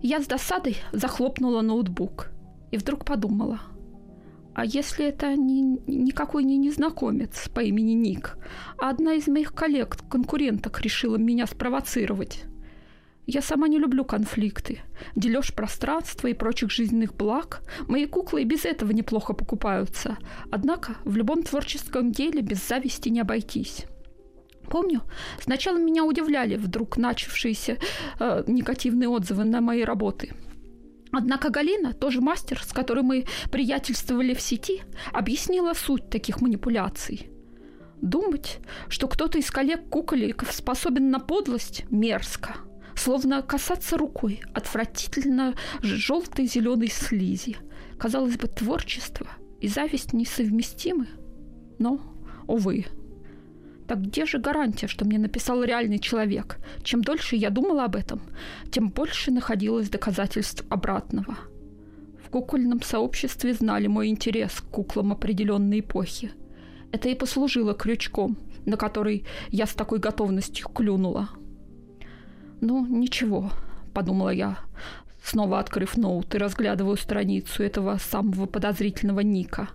Я 0.02 0.20
с 0.20 0.28
досадой 0.28 0.76
захлопнула 0.92 1.62
ноутбук 1.62 2.32
и 2.70 2.76
вдруг 2.76 3.06
подумала– 3.06 3.62
а 4.54 4.66
если 4.66 5.06
это 5.06 5.36
не, 5.36 5.62
никакой 5.88 6.44
не 6.44 6.58
незнакомец 6.58 7.48
по 7.50 7.62
имени 7.62 7.94
Ник, 7.94 8.38
а 8.78 8.90
одна 8.90 9.14
из 9.14 9.28
моих 9.28 9.54
коллег, 9.54 9.98
конкуренток, 10.10 10.82
решила 10.82 11.16
меня 11.16 11.48
спровоцировать? 11.48 12.44
Я 13.28 13.42
сама 13.42 13.68
не 13.70 13.78
люблю 13.78 14.04
конфликты. 14.04 14.82
Дележ 15.16 15.54
пространства 15.54 16.28
и 16.28 16.34
прочих 16.34 16.70
жизненных 16.72 17.16
благ. 17.16 17.62
Мои 17.88 18.06
куклы 18.06 18.42
и 18.42 18.46
без 18.46 18.66
этого 18.66 18.92
неплохо 18.92 19.34
покупаются. 19.34 20.18
Однако 20.52 20.98
в 21.06 21.16
любом 21.16 21.44
творческом 21.44 22.12
деле 22.12 22.42
без 22.42 22.68
зависти 22.68 23.10
не 23.10 23.22
обойтись. 23.22 23.86
Помню, 24.70 25.02
сначала 25.40 25.78
меня 25.78 26.04
удивляли 26.04 26.56
вдруг 26.56 26.98
начавшиеся 26.98 27.78
э, 28.20 28.44
негативные 28.48 29.08
отзывы 29.08 29.46
на 29.46 29.62
мои 29.62 29.84
работы– 29.84 30.34
Однако 31.12 31.50
Галина, 31.50 31.94
тоже 31.94 32.22
мастер, 32.22 32.62
с 32.64 32.72
которой 32.72 33.04
мы 33.04 33.26
приятельствовали 33.52 34.34
в 34.34 34.42
сети, 34.42 34.82
объяснила 35.12 35.74
суть 35.74 36.10
таких 36.10 36.42
манипуляций. 36.42 37.30
Думать, 38.02 38.60
что 38.88 39.08
кто-то 39.08 39.38
из 39.38 39.52
коллег-куколиков 39.52 40.52
способен 40.52 41.12
на 41.12 41.20
подлость, 41.20 41.86
мерзко. 41.90 42.56
Словно 42.96 43.42
касаться 43.42 43.98
рукой 43.98 44.42
отвратительно 44.54 45.56
желтой 45.82 46.46
зеленой 46.46 46.90
слизи. 46.90 47.58
Казалось 47.98 48.38
бы, 48.38 48.48
творчество 48.48 49.28
и 49.60 49.68
зависть 49.68 50.14
несовместимы. 50.14 51.08
Но, 51.78 52.02
увы, 52.48 52.86
так 53.92 54.04
где 54.04 54.26
же 54.26 54.40
гарантия, 54.40 54.88
что 54.88 55.04
мне 55.04 55.20
написал 55.20 55.62
реальный 55.66 56.00
человек? 56.00 56.60
Чем 56.82 57.02
дольше 57.02 57.36
я 57.36 57.50
думала 57.50 57.84
об 57.84 57.98
этом, 57.98 58.22
тем 58.72 58.88
больше 58.88 59.32
находилось 59.32 59.90
доказательств 59.90 60.64
обратного. 60.70 61.36
В 62.26 62.30
кукольном 62.30 62.82
сообществе 62.82 63.54
знали 63.54 63.88
мой 63.88 64.08
интерес 64.08 64.62
к 64.62 64.72
куклам 64.72 65.12
определенной 65.12 65.82
эпохи. 65.82 66.32
Это 66.94 67.10
и 67.10 67.16
послужило 67.16 67.74
крючком, 67.74 68.38
на 68.66 68.78
который 68.78 69.26
я 69.50 69.66
с 69.66 69.74
такой 69.74 70.00
готовностью 70.00 70.70
клюнула. 70.70 71.28
«Ну, 72.62 72.86
ничего»,— 72.86 73.52
подумала 73.94 74.30
я, 74.30 74.58
снова 75.22 75.60
открыв 75.60 75.98
ноут 75.98 76.34
и 76.34 76.38
разглядываю 76.38 76.96
страницу 76.96 77.62
этого 77.62 77.98
самого 77.98 78.46
подозрительного 78.46 79.20
Ника. 79.20 79.68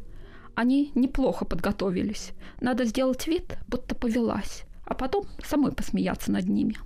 Они 0.56 0.90
неплохо 0.94 1.44
подготовились. 1.44 2.32
Надо 2.62 2.86
сделать 2.86 3.26
вид, 3.26 3.58
будто 3.68 3.94
повелась, 3.94 4.64
а 4.86 4.94
потом 4.94 5.26
самой 5.44 5.70
посмеяться 5.70 6.32
над 6.32 6.48
ними. 6.48 6.78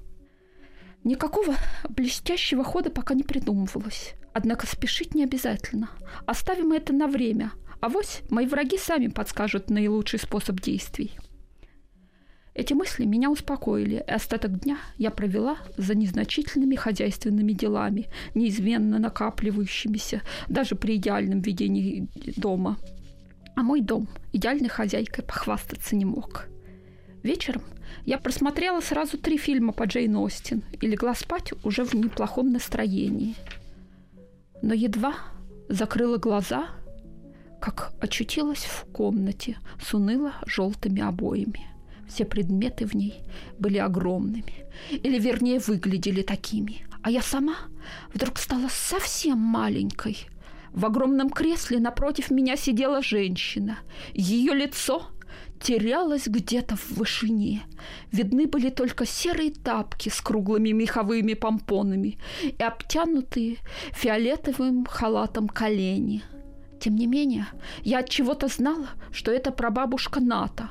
Никакого 1.04 1.54
блестящего 1.88 2.64
хода 2.64 2.90
пока 2.90 3.14
не 3.14 3.22
придумывалось. 3.22 4.14
Однако 4.32 4.66
спешить 4.66 5.14
не 5.14 5.22
обязательно. 5.22 5.88
Оставим 6.26 6.72
это 6.72 6.92
на 6.92 7.06
время. 7.06 7.52
А 7.80 7.88
вось 7.88 8.22
мои 8.28 8.46
враги 8.46 8.76
сами 8.76 9.06
подскажут 9.06 9.70
наилучший 9.70 10.18
способ 10.18 10.60
действий. 10.60 11.12
Эти 12.52 12.72
мысли 12.72 13.04
меня 13.04 13.30
успокоили, 13.30 14.04
и 14.04 14.10
остаток 14.10 14.58
дня 14.58 14.78
я 14.98 15.12
провела 15.12 15.58
за 15.76 15.94
незначительными 15.94 16.74
хозяйственными 16.74 17.52
делами, 17.52 18.08
неизменно 18.34 18.98
накапливающимися 18.98 20.22
даже 20.48 20.74
при 20.74 20.96
идеальном 20.96 21.40
ведении 21.40 22.08
дома. 22.36 22.76
А 23.60 23.62
мой 23.62 23.82
дом 23.82 24.08
идеальной 24.32 24.70
хозяйкой 24.70 25.22
похвастаться 25.22 25.94
не 25.94 26.06
мог. 26.06 26.48
Вечером 27.22 27.60
я 28.06 28.16
просмотрела 28.16 28.80
сразу 28.80 29.18
три 29.18 29.36
фильма 29.36 29.74
по 29.74 29.84
Джейн 29.84 30.16
Остин 30.16 30.62
и 30.80 30.86
легла 30.86 31.14
спать 31.14 31.52
уже 31.62 31.84
в 31.84 31.92
неплохом 31.92 32.52
настроении. 32.52 33.34
Но 34.62 34.72
едва 34.72 35.12
закрыла 35.68 36.16
глаза, 36.16 36.70
как 37.60 37.92
очутилась 38.00 38.64
в 38.64 38.90
комнате 38.92 39.58
с 39.78 39.92
уныло 39.92 40.32
желтыми 40.46 41.02
обоями. 41.02 41.66
Все 42.08 42.24
предметы 42.24 42.86
в 42.86 42.94
ней 42.94 43.20
были 43.58 43.76
огромными, 43.76 44.54
или 44.90 45.18
вернее 45.18 45.58
выглядели 45.58 46.22
такими. 46.22 46.86
А 47.02 47.10
я 47.10 47.20
сама 47.20 47.56
вдруг 48.14 48.38
стала 48.38 48.68
совсем 48.70 49.36
маленькой. 49.36 50.29
В 50.72 50.86
огромном 50.86 51.30
кресле 51.30 51.78
напротив 51.78 52.30
меня 52.30 52.56
сидела 52.56 53.02
женщина. 53.02 53.78
Ее 54.14 54.54
лицо 54.54 55.06
терялось 55.60 56.26
где-то 56.26 56.76
в 56.76 56.92
вышине. 56.92 57.62
Видны 58.12 58.46
были 58.46 58.70
только 58.70 59.04
серые 59.04 59.52
тапки 59.52 60.08
с 60.08 60.20
круглыми 60.20 60.70
меховыми 60.70 61.34
помпонами 61.34 62.18
и 62.42 62.62
обтянутые 62.62 63.58
фиолетовым 63.92 64.86
халатом 64.86 65.48
колени. 65.48 66.22
Тем 66.80 66.96
не 66.96 67.06
менее, 67.06 67.46
я 67.82 67.98
от 67.98 68.08
чего-то 68.08 68.48
знала, 68.48 68.88
что 69.12 69.30
это 69.30 69.52
прабабушка 69.52 70.20
Ната, 70.20 70.70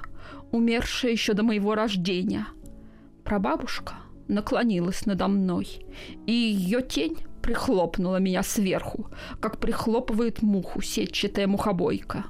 умершая 0.51 1.11
еще 1.11 1.33
до 1.33 1.43
моего 1.43 1.75
рождения. 1.75 2.47
Прабабушка 3.23 3.95
наклонилась 4.27 5.05
надо 5.05 5.27
мной, 5.27 5.85
и 6.25 6.31
ее 6.31 6.81
тень 6.81 7.17
прихлопнула 7.41 8.17
меня 8.17 8.43
сверху, 8.43 9.09
как 9.39 9.59
прихлопывает 9.59 10.41
муху 10.41 10.81
сетчатая 10.81 11.47
мухобойка. 11.47 12.25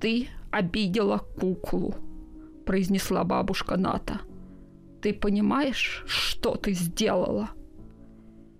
«Ты 0.00 0.28
обидела 0.50 1.18
куклу»,— 1.18 1.94
произнесла 2.66 3.24
бабушка 3.24 3.76
Ната. 3.76 4.20
«Ты 5.02 5.12
понимаешь, 5.12 6.04
что 6.06 6.56
ты 6.56 6.72
сделала?» 6.72 7.50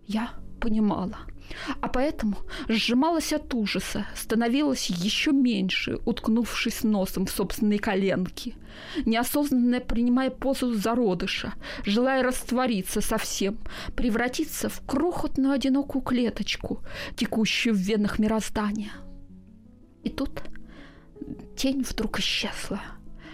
Я 0.06 0.30
понимала 0.60 1.18
а 1.80 1.88
поэтому 1.88 2.36
сжималась 2.68 3.32
от 3.32 3.52
ужаса, 3.54 4.06
становилась 4.14 4.86
еще 4.86 5.32
меньше, 5.32 5.98
уткнувшись 6.04 6.82
носом 6.82 7.26
в 7.26 7.30
собственные 7.30 7.78
коленки, 7.78 8.54
неосознанно 9.04 9.80
принимая 9.80 10.30
позу 10.30 10.74
зародыша, 10.74 11.54
желая 11.84 12.22
раствориться 12.22 13.00
совсем, 13.00 13.58
превратиться 13.96 14.68
в 14.68 14.84
крохотную 14.86 15.52
одинокую 15.52 16.02
клеточку, 16.02 16.82
текущую 17.16 17.74
в 17.74 17.78
венах 17.78 18.18
мироздания. 18.18 18.92
И 20.02 20.10
тут 20.10 20.42
тень 21.56 21.82
вдруг 21.82 22.18
исчезла. 22.18 22.80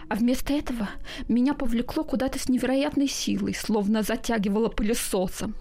А 0.09 0.15
вместо 0.15 0.53
этого 0.53 0.89
меня 1.29 1.55
повлекло 1.55 2.05
куда-то 2.05 2.39
с 2.39 2.49
невероятной 2.49 3.09
силой, 3.09 3.55
словно 3.55 4.03
затягивало 4.03 4.69
пылесосом. 4.69 5.57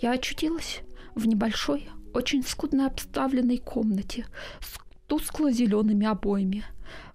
Я 0.00 0.12
очутилась 0.12 0.80
в 1.14 1.26
небольшой, 1.26 1.88
очень 2.12 2.42
скудно 2.42 2.86
обставленной 2.86 3.58
комнате 3.58 4.26
с 4.60 4.78
тускло-зелеными 5.06 6.06
обоями, 6.06 6.64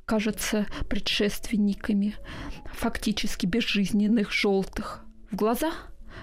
кажется, 0.06 0.68
предшественниками 0.90 2.16
фактически 2.74 3.46
безжизненных 3.46 4.32
желтых. 4.32 5.06
В 5.32 5.36
глаза 5.36 5.72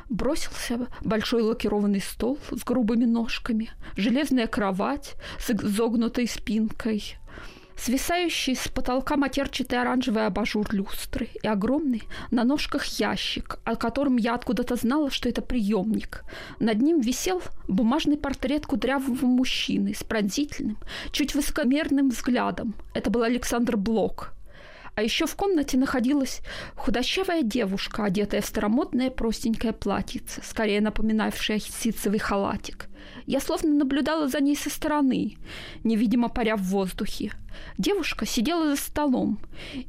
бросился 0.08 0.86
большой 1.02 1.42
лакированный 1.42 2.00
стол 2.00 2.38
с 2.50 2.62
грубыми 2.64 3.04
ножками, 3.04 3.70
железная 3.96 4.46
кровать 4.46 5.14
с 5.38 5.50
изогнутой 5.50 6.28
спинкой, 6.28 7.16
свисающий 7.76 8.54
с 8.54 8.68
потолка 8.68 9.16
матерчатый 9.16 9.80
оранжевый 9.80 10.26
абажур 10.26 10.66
люстры 10.72 11.28
и 11.42 11.46
огромный 11.46 12.02
на 12.30 12.44
ножках 12.44 12.84
ящик, 12.84 13.58
о 13.64 13.76
котором 13.76 14.16
я 14.16 14.34
откуда-то 14.34 14.76
знала, 14.76 15.10
что 15.10 15.28
это 15.28 15.42
приемник. 15.42 16.24
Над 16.58 16.80
ним 16.80 17.00
висел 17.00 17.42
бумажный 17.68 18.16
портрет 18.16 18.66
кудрявого 18.66 19.26
мужчины 19.26 19.94
с 19.94 20.02
пронзительным, 20.02 20.78
чуть 21.10 21.34
высокомерным 21.34 22.10
взглядом. 22.10 22.74
Это 22.94 23.10
был 23.10 23.22
Александр 23.22 23.76
Блок, 23.76 24.32
а 24.94 25.02
еще 25.02 25.26
в 25.26 25.34
комнате 25.36 25.78
находилась 25.78 26.40
худощавая 26.76 27.42
девушка, 27.42 28.04
одетая 28.04 28.42
в 28.42 28.46
старомодное 28.46 29.10
простенькое 29.10 29.72
платьице, 29.72 30.42
скорее 30.44 30.80
напоминавшее 30.80 31.60
ситцевый 31.60 32.18
халатик. 32.18 32.88
Я 33.26 33.40
словно 33.40 33.72
наблюдала 33.74 34.28
за 34.28 34.40
ней 34.40 34.56
со 34.56 34.68
стороны, 34.68 35.36
невидимо 35.84 36.28
паря 36.28 36.56
в 36.56 36.62
воздухе. 36.62 37.32
Девушка 37.78 38.26
сидела 38.26 38.70
за 38.70 38.76
столом 38.76 39.38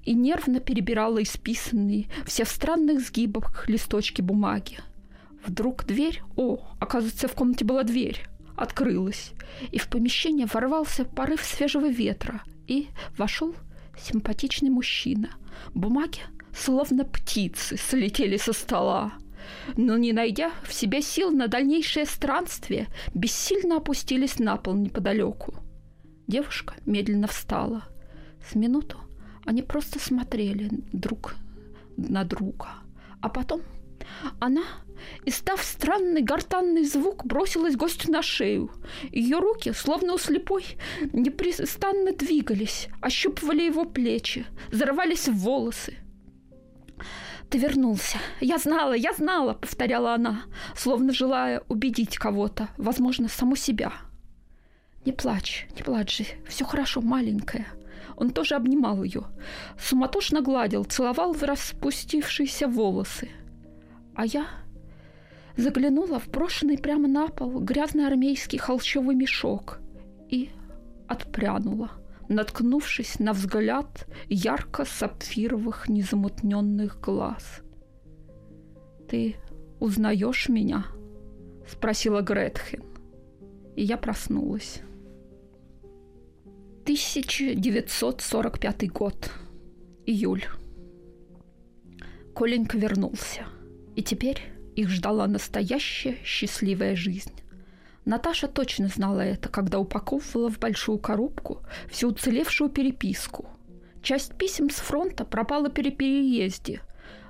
и 0.03 0.13
нервно 0.13 0.59
перебирала 0.59 1.21
исписанные, 1.21 2.07
все 2.25 2.45
в 2.45 2.49
странных 2.49 3.01
сгибах 3.01 3.67
листочки 3.67 4.21
бумаги. 4.21 4.79
Вдруг 5.45 5.85
дверь, 5.85 6.21
о, 6.35 6.65
оказывается, 6.79 7.27
в 7.27 7.33
комнате 7.33 7.65
была 7.65 7.83
дверь, 7.83 8.25
открылась, 8.55 9.31
и 9.71 9.77
в 9.77 9.89
помещение 9.89 10.47
ворвался 10.51 11.03
порыв 11.03 11.43
свежего 11.43 11.89
ветра, 11.89 12.43
и 12.67 12.87
вошел 13.17 13.53
симпатичный 13.97 14.69
мужчина. 14.69 15.29
Бумаги, 15.73 16.21
словно 16.55 17.03
птицы, 17.05 17.77
слетели 17.77 18.37
со 18.37 18.53
стола. 18.53 19.13
Но 19.75 19.97
не 19.97 20.13
найдя 20.13 20.51
в 20.63 20.73
себе 20.73 21.01
сил 21.01 21.31
на 21.31 21.47
дальнейшее 21.47 22.05
странствие, 22.05 22.87
бессильно 23.13 23.77
опустились 23.77 24.39
на 24.39 24.57
пол 24.57 24.75
неподалеку. 24.75 25.55
Девушка 26.27 26.75
медленно 26.85 27.27
встала. 27.27 27.83
С 28.49 28.55
минуту 28.55 28.97
они 29.45 29.61
просто 29.61 29.99
смотрели 29.99 30.69
друг 30.91 31.35
на 31.97 32.23
друга. 32.23 32.69
А 33.21 33.29
потом 33.29 33.61
она, 34.39 34.63
издав 35.25 35.63
странный 35.63 36.21
гортанный 36.21 36.83
звук, 36.83 37.25
бросилась 37.25 37.75
гостю 37.75 38.11
на 38.11 38.21
шею. 38.21 38.71
Ее 39.11 39.39
руки, 39.39 39.73
словно 39.73 40.13
у 40.13 40.17
слепой, 40.17 40.65
непрестанно 41.11 42.13
двигались, 42.13 42.87
ощупывали 43.01 43.63
его 43.63 43.85
плечи, 43.85 44.45
зарывались 44.71 45.27
в 45.27 45.35
волосы. 45.35 45.97
«Ты 47.49 47.59
вернулся. 47.59 48.17
Я 48.39 48.57
знала, 48.57 48.93
я 48.93 49.13
знала!»— 49.13 49.53
повторяла 49.61 50.15
она, 50.15 50.43
словно 50.75 51.13
желая 51.13 51.61
убедить 51.67 52.17
кого-то, 52.17 52.69
возможно, 52.77 53.27
саму 53.27 53.55
себя. 53.55 53.93
«Не 55.05 55.11
плачь, 55.11 55.67
не 55.75 55.83
плачь 55.83 56.17
же, 56.17 56.25
все 56.47 56.65
хорошо, 56.65 57.01
маленькая». 57.01 57.67
Он 58.15 58.29
тоже 58.29 58.55
обнимал 58.55 59.03
ее, 59.03 59.23
суматошно 59.79 60.41
гладил, 60.41 60.83
целовал 60.83 61.33
в 61.33 61.41
распустившиеся 61.43 62.67
волосы— 62.67 63.29
а 64.15 64.25
я 64.25 64.47
заглянула 65.57 66.19
в 66.19 66.29
брошенный 66.29 66.77
прямо 66.77 67.07
на 67.07 67.27
пол 67.27 67.59
грязный 67.59 68.07
армейский 68.07 68.57
холщовый 68.57 69.15
мешок 69.15 69.79
и 70.29 70.49
отпрянула, 71.07 71.91
наткнувшись 72.29 73.19
на 73.19 73.33
взгляд 73.33 74.07
ярко-сапфировых 74.29 75.89
незамутненных 75.89 76.99
глаз. 76.99 77.61
«Ты 79.09 79.35
узнаешь 79.79 80.49
меня?»— 80.49 80.85
спросила 81.67 82.21
Гретхен. 82.21 82.83
И 83.75 83.83
я 83.83 83.97
проснулась. 83.97 84.81
1945 86.83 88.91
год. 88.91 89.31
Июль. 90.05 90.43
Коленька 92.35 92.77
вернулся. 92.77 93.47
И 93.95 94.01
теперь 94.01 94.41
их 94.75 94.89
ждала 94.89 95.27
настоящая 95.27 96.17
счастливая 96.23 96.95
жизнь. 96.95 97.33
Наташа 98.05 98.47
точно 98.47 98.87
знала 98.87 99.21
это, 99.21 99.47
когда 99.49 99.79
упаковывала 99.79 100.49
в 100.49 100.59
большую 100.59 100.97
коробку 100.97 101.61
всю 101.89 102.09
уцелевшую 102.09 102.69
переписку. 102.69 103.47
Часть 104.01 104.33
писем 104.35 104.69
с 104.69 104.75
фронта 104.75 105.23
пропала 105.23 105.69
при 105.69 105.89
переезде, 105.89 106.81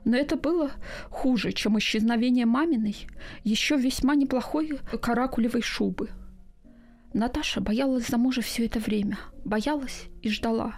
но 0.04 0.18
это 0.18 0.36
было 0.36 0.72
хуже, 1.10 1.52
чем 1.52 1.78
исчезновение 1.78 2.48
маминой, 2.48 3.08
еще 3.44 3.78
весьма 3.78 4.16
неплохой 4.16 4.80
каракулевой 5.02 5.62
шубы. 5.62 6.10
Наташа 7.14 7.62
боялась 7.62 8.08
за 8.08 8.18
мужа 8.18 8.42
все 8.42 8.66
это 8.66 8.80
время, 8.80 9.20
боялась 9.46 10.06
и 10.24 10.30
ждала. 10.30 10.76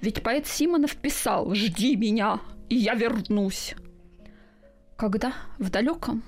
Ведь 0.00 0.22
поэт 0.22 0.46
Симонов 0.46 0.94
писал 0.94 1.52
«Жди 1.54 1.96
меня, 1.96 2.40
и 2.68 2.76
я 2.76 2.94
вернусь». 2.94 3.74
Когда 4.96 5.34
в 5.58 5.70
далеком 5.70 6.22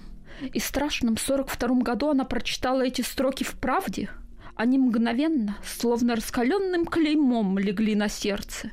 и 0.52 0.58
страшном 0.58 1.16
42 1.16 1.80
году 1.80 2.10
она 2.10 2.24
прочитала 2.24 2.82
эти 2.82 3.00
строки 3.00 3.42
в 3.42 3.52
«Правде», 3.52 4.10
они 4.58 4.76
мгновенно, 4.76 5.56
словно 5.64 6.16
раскаленным 6.16 6.84
клеймом, 6.84 7.58
легли 7.58 7.94
на 7.94 8.08
сердце. 8.08 8.72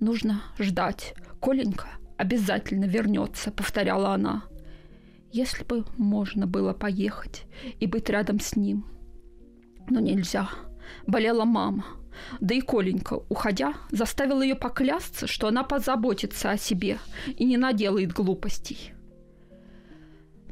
«Нужно 0.00 0.42
ждать. 0.58 1.14
Коленька 1.42 1.88
обязательно 2.16 2.86
вернется»,— 2.86 3.50
повторяла 3.52 4.14
она. 4.14 4.44
«Если 5.30 5.62
бы 5.62 5.84
можно 5.98 6.46
было 6.46 6.72
поехать 6.72 7.44
и 7.78 7.86
быть 7.86 8.08
рядом 8.08 8.40
с 8.40 8.56
ним. 8.56 8.86
Но 9.90 10.00
нельзя. 10.00 10.48
Болела 11.06 11.44
мама. 11.44 11.84
Да 12.40 12.54
и 12.54 12.62
Коленька, 12.62 13.20
уходя, 13.28 13.74
заставила 13.90 14.40
ее 14.40 14.54
поклясться, 14.54 15.26
что 15.26 15.48
она 15.48 15.64
позаботится 15.64 16.50
о 16.50 16.56
себе 16.56 16.98
и 17.26 17.44
не 17.44 17.58
наделает 17.58 18.12
глупостей». 18.12 18.94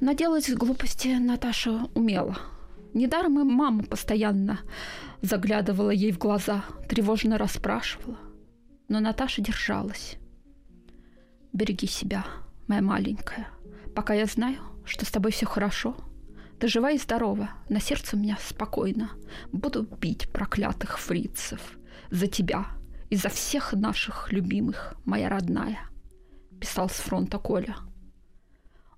Наделать 0.01 0.49
глупости 0.55 1.09
Наташа 1.09 1.89
умела. 1.95 2.39
Недаром 2.95 3.41
и 3.41 3.43
мама 3.43 3.83
постоянно 3.83 4.61
заглядывала 5.23 5.91
ей 5.91 6.13
в 6.13 6.19
глаза, 6.19 6.65
тревожно 6.89 7.37
расспрашивала. 7.37 8.17
Но 8.89 9.01
Наташа 9.01 9.43
держалась. 9.43 10.17
«Береги 11.53 11.89
себя, 11.89 12.25
моя 12.69 12.81
маленькая, 12.81 13.49
пока 13.97 14.15
я 14.15 14.27
знаю, 14.27 14.59
что 14.85 15.05
с 15.05 15.11
тобой 15.11 15.33
все 15.33 15.47
хорошо. 15.47 15.97
Ты 16.61 16.69
жива 16.69 16.93
и 16.93 16.99
здорова, 16.99 17.51
на 17.69 17.81
сердце 17.81 18.15
у 18.15 18.21
меня 18.21 18.39
спокойно. 18.41 19.11
Буду 19.51 19.83
бить 19.83 20.31
проклятых 20.31 21.01
фрицев 21.01 21.77
за 22.11 22.29
тебя 22.29 22.67
и 23.11 23.17
за 23.17 23.31
всех 23.31 23.73
наших 23.73 24.33
любимых, 24.33 24.95
моя 25.05 25.29
родная»,— 25.29 25.81
писал 26.61 26.89
с 26.89 26.95
фронта 26.95 27.39
Коля— 27.39 27.75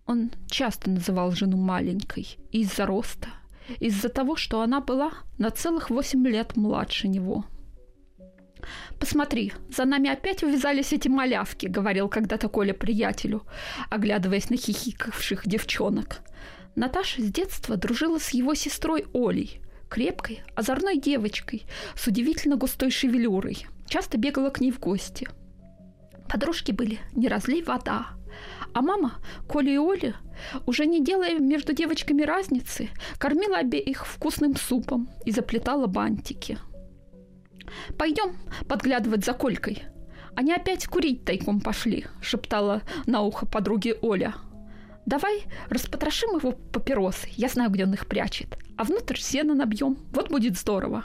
он 0.06 0.30
часто 0.48 0.90
называл 0.90 1.32
жену 1.32 1.56
маленькой 1.56 2.36
из-за 2.50 2.86
роста, 2.86 3.28
из-за 3.78 4.08
того, 4.08 4.36
что 4.36 4.60
она 4.62 4.80
была 4.80 5.12
на 5.38 5.50
целых 5.50 5.90
восемь 5.90 6.26
лет 6.26 6.56
младше 6.56 7.08
него. 7.08 7.44
«Посмотри, 8.98 9.52
за 9.74 9.84
нами 9.84 10.10
опять 10.10 10.42
увязались 10.42 10.92
эти 10.92 11.08
малявки»,— 11.08 11.66
говорил 11.68 12.08
когда-то 12.08 12.48
Коля 12.48 12.74
приятелю, 12.74 13.46
оглядываясь 13.88 14.50
на 14.50 14.56
хихикавших 14.56 15.46
девчонок. 15.46 16.20
Наташа 16.76 17.22
с 17.22 17.30
детства 17.30 17.76
дружила 17.76 18.18
с 18.18 18.30
его 18.30 18.54
сестрой 18.54 19.06
Олей, 19.14 19.60
крепкой, 19.88 20.42
озорной 20.54 20.98
девочкой 20.98 21.62
с 21.94 22.06
удивительно 22.06 22.56
густой 22.56 22.90
шевелюрой. 22.90 23.66
Часто 23.86 24.18
бегала 24.18 24.50
к 24.50 24.60
ней 24.60 24.70
в 24.70 24.78
гости. 24.78 25.28
Подружки 26.28 26.70
были 26.70 27.00
«Не 27.12 27.28
разлей 27.28 27.62
вода», 27.62 28.08
а 28.74 28.83
мама, 28.83 29.14
Коля 29.48 29.72
и 29.72 29.78
Оля, 29.78 30.16
уже 30.66 30.87
не 30.87 31.02
делая 31.04 31.38
между 31.38 31.72
девочками 31.72 32.22
разницы, 32.22 32.88
кормила 33.18 33.59
обеих 33.59 34.06
вкусным 34.06 34.56
супом 34.56 35.09
и 35.24 35.30
заплетала 35.30 35.87
бантики. 35.87 36.59
«Пойдем 37.98 38.37
подглядывать 38.68 39.24
за 39.24 39.33
Колькой. 39.33 39.85
Они 40.35 40.52
опять 40.52 40.87
курить 40.87 41.24
тайком 41.24 41.61
пошли»,— 41.61 42.06
шептала 42.20 42.83
на 43.06 43.22
ухо 43.22 43.46
подруге 43.46 43.96
Оля. 44.02 44.35
«Давай 45.06 45.44
распотрошим 45.68 46.37
его 46.37 46.52
папиросы, 46.52 47.28
я 47.33 47.48
знаю, 47.48 47.70
где 47.70 47.85
он 47.85 47.94
их 47.94 48.06
прячет, 48.06 48.59
а 48.76 48.85
внутрь 48.85 49.18
сено 49.18 49.54
набьем, 49.54 49.98
вот 50.12 50.30
будет 50.30 50.59
здорово». 50.59 51.04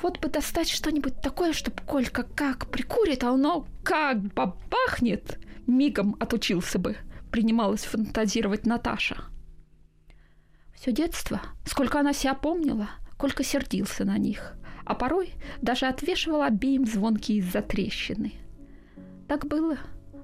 Вот 0.00 0.20
бы 0.20 0.28
достать 0.28 0.68
что-нибудь 0.68 1.20
такое, 1.20 1.52
чтобы 1.52 1.76
Колька 1.86 2.22
как 2.22 2.70
прикурит, 2.70 3.24
а 3.24 3.30
оно 3.30 3.66
как 3.82 4.20
бабахнет, 4.34 5.38
мигом 5.66 6.16
отучился 6.20 6.78
бы, 6.78 6.96
принималась 7.30 7.84
фантазировать 7.84 8.66
Наташа. 8.66 9.24
Все 10.74 10.92
детство, 10.92 11.40
сколько 11.64 12.00
она 12.00 12.12
себя 12.12 12.34
помнила, 12.34 12.90
Колька 13.16 13.44
сердился 13.44 14.04
на 14.04 14.18
них, 14.18 14.54
а 14.84 14.94
порой 14.94 15.34
даже 15.60 15.86
отвешивал 15.86 16.42
обеим 16.42 16.86
звонки 16.86 17.36
из-за 17.36 17.62
трещины. 17.62 18.32
Так 19.28 19.46
было 19.46 19.78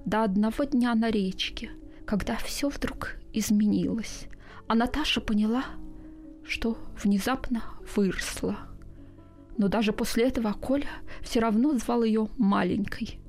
до 0.04 0.24
одного 0.24 0.64
дня 0.64 0.94
на 0.94 1.10
речке, 1.10 1.70
когда 2.06 2.36
все 2.36 2.68
вдруг 2.68 3.16
изменилось, 3.32 4.26
а 4.66 4.74
Наташа 4.74 5.20
поняла, 5.20 5.64
что 6.44 6.76
внезапно 7.02 7.62
выросла– 7.94 8.58
но 9.58 9.66
даже 9.66 9.92
после 9.92 10.28
этого 10.28 10.52
Коля 10.52 10.88
все 11.20 11.40
равно 11.40 11.76
звал 11.76 12.04
ее 12.04 12.28
маленькой. 12.38 13.20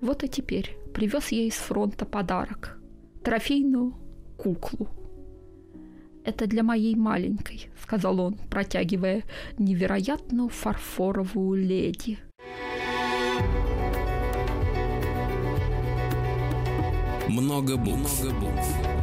Вот 0.00 0.22
и 0.22 0.28
теперь 0.28 0.76
привез 0.94 1.32
ей 1.32 1.48
из 1.48 1.54
фронта 1.54 2.06
подарок. 2.06 2.78
Трофейную 3.22 3.94
куклу. 4.38 4.88
«Это 6.24 6.46
для 6.46 6.62
моей 6.62 6.94
маленькой»,— 6.94 7.68
сказал 7.82 8.20
он, 8.20 8.38
протягивая 8.48 9.24
невероятную 9.58 10.48
фарфоровую 10.48 11.62
леди. 11.62 12.18
Много 17.28 17.76
букв. 17.76 18.22
Много 18.22 18.40
букв. 18.40 18.93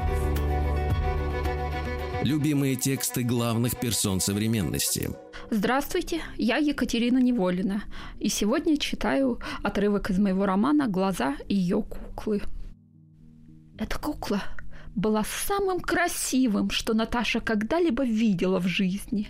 Любимые 2.23 2.75
тексты 2.75 3.23
главных 3.23 3.79
персон 3.79 4.19
современности– 4.19 5.10
Здравствуйте, 5.53 6.21
я 6.38 6.55
Екатерина 6.55 7.17
Неволина, 7.17 7.84
и 8.21 8.29
сегодня 8.29 8.77
читаю 8.77 9.41
отрывок 9.63 10.10
из 10.10 10.17
моего 10.17 10.45
романа 10.45 10.88
«Глаза 10.88 11.36
ее 11.49 11.84
куклы». 11.84 12.41
Эта 13.77 13.99
кукла 13.99 14.41
была 14.95 15.25
самым 15.25 15.81
красивым, 15.81 16.69
что 16.69 16.93
Наташа 16.93 17.41
когда-либо 17.41 18.05
видела 18.05 18.60
в 18.62 18.67
жизни. 18.67 19.27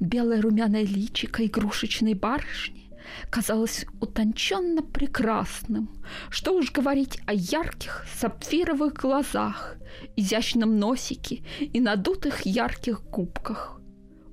Белое 0.00 0.40
румяное 0.40 0.84
личико 0.84 1.44
игрушечной 1.44 2.14
барышни 2.14 2.87
казалось 3.30 3.86
утонченно 4.00 4.82
прекрасным. 4.82 5.90
Что 6.30 6.54
уж 6.54 6.72
говорить 6.72 7.20
о 7.26 7.34
ярких 7.34 8.06
сапфировых 8.18 8.94
глазах, 8.94 9.76
изящном 10.16 10.78
носике 10.78 11.42
и 11.60 11.80
надутых 11.80 12.46
ярких 12.46 13.02
губках 13.04 13.80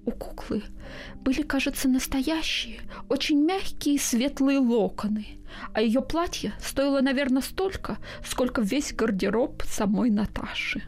у 0.05 0.11
куклы 0.11 0.63
были, 1.15 1.41
кажется, 1.41 1.89
настоящие, 1.89 2.81
очень 3.09 3.43
мягкие 3.43 3.99
светлые 3.99 4.59
локоны, 4.59 5.25
а 5.73 5.81
ее 5.81 6.01
платье 6.01 6.53
стоило, 6.59 7.01
наверное, 7.01 7.41
столько, 7.41 7.97
сколько 8.23 8.61
весь 8.61 8.93
гардероб 8.93 9.63
самой 9.63 10.11
Наташи. 10.11 10.83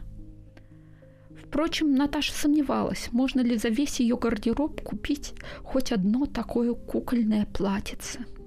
Впрочем, 1.48 1.94
Наташа 1.94 2.32
сомневалась, 2.32 3.08
можно 3.10 3.40
ли 3.40 3.56
за 3.56 3.68
весь 3.68 4.00
ее 4.00 4.16
гардероб 4.16 4.80
купить 4.82 5.34
хоть 5.62 5.92
одно 5.92 6.26
такое 6.26 6.74
кукольное 6.74 7.46
платьице– 7.46 8.24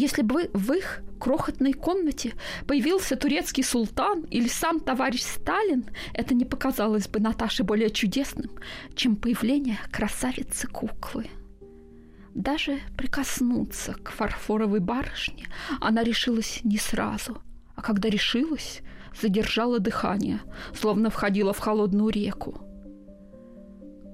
если 0.00 0.22
бы 0.22 0.50
в 0.54 0.72
их 0.72 1.02
крохотной 1.18 1.74
комнате 1.74 2.32
появился 2.66 3.16
турецкий 3.16 3.62
султан 3.62 4.22
или 4.30 4.48
сам 4.48 4.80
товарищ 4.80 5.20
Сталин, 5.20 5.84
это 6.14 6.32
не 6.32 6.46
показалось 6.46 7.06
бы 7.06 7.20
Наташе 7.20 7.64
более 7.64 7.90
чудесным, 7.90 8.50
чем 8.94 9.14
появление 9.14 9.78
красавицы-куклы. 9.92 11.26
Даже 12.34 12.78
прикоснуться 12.96 13.92
к 13.92 14.10
фарфоровой 14.10 14.80
барышне 14.80 15.48
она 15.82 16.02
решилась 16.02 16.60
не 16.64 16.78
сразу, 16.78 17.42
а 17.76 17.82
когда 17.82 18.08
решилась, 18.08 18.80
задержала 19.18 19.78
дыхание, 19.78 20.40
словно 20.74 21.10
входила 21.10 21.52
в 21.52 21.58
холодную 21.58 22.10
реку. 22.10 22.58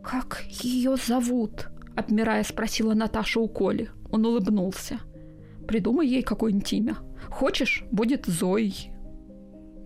«Как 0.04 0.44
ее 0.48 0.96
зовут?»— 0.96 1.68
обмирая 1.96 2.44
спросила 2.44 2.94
Наташа 2.94 3.40
у 3.40 3.48
Коли. 3.48 3.90
Он 4.10 4.24
улыбнулся— 4.24 5.00
Придумай 5.66 6.06
ей 6.06 6.22
какое-нибудь 6.22 6.72
имя. 6.72 6.96
Хочешь, 7.28 7.84
будет 7.90 8.26
Зоей. 8.26 8.92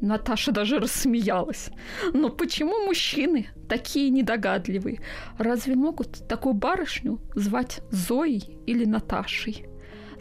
Наташа 0.01 0.53
даже 0.53 0.79
рассмеялась. 0.79 1.70
Но 2.12 2.31
почему 2.31 2.85
мужчины 2.85 3.49
такие 3.68 4.11
недогадливые? 4.11 5.01
Разве 5.38 5.75
могут 5.75 6.27
такую 6.29 6.55
барышню 6.55 7.20
звать 7.35 7.81
Зоей 7.90 8.59
или 8.66 8.85
Наташей? 8.85 9.66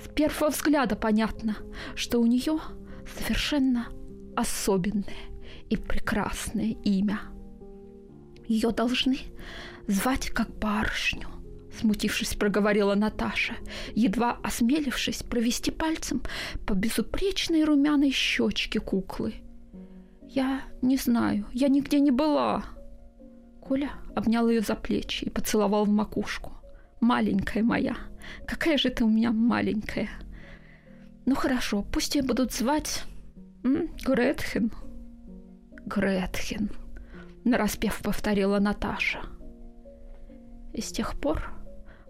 С 0.03 0.07
первого 0.09 0.49
взгляда 0.49 0.95
понятно, 0.95 1.57
что 1.95 2.19
у 2.19 2.25
нее 2.25 2.59
совершенно 3.17 3.87
особенное 4.35 5.29
и 5.69 5.77
прекрасное 5.77 6.75
имя. 6.83 7.21
Ее 8.47 8.71
должны 8.71 9.19
звать 9.87 10.29
как 10.29 10.49
барышню, 10.57 11.27
смутившись, 11.79 12.35
проговорила 12.35 12.95
Наташа, 12.95 13.55
едва 13.93 14.39
осмелившись 14.43 15.23
провести 15.23 15.71
пальцем 15.71 16.21
по 16.65 16.73
безупречной 16.73 17.63
румяной 17.63 18.11
щечке 18.11 18.79
куклы. 18.79 19.35
«Я 20.27 20.61
не 20.81 20.97
знаю, 20.97 21.45
я 21.53 21.67
нигде 21.69 21.99
не 21.99 22.11
была». 22.11 22.63
Коля 23.61 23.91
обнял 24.15 24.49
ее 24.49 24.61
за 24.61 24.75
плечи 24.75 25.25
и 25.25 25.29
поцеловал 25.29 25.85
в 25.85 25.89
макушку. 25.89 26.53
«Маленькая 27.01 27.63
моя, 27.63 27.97
какая 28.45 28.77
же 28.77 28.89
ты 28.89 29.03
у 29.03 29.09
меня 29.09 29.31
маленькая!» 29.31 30.09
«Ну 31.25 31.35
хорошо, 31.35 31.83
пусть 31.83 32.15
ее 32.15 32.23
будут 32.23 32.53
звать 32.53 33.03
М? 33.63 33.89
Гретхен». 34.05 34.71
«Гретхен»,— 35.85 36.69
нараспев 37.43 38.01
повторила 38.01 38.59
Наташа. 38.59 39.21
И 40.73 40.81
с 40.81 40.91
тех 40.91 41.19
пор 41.19 41.51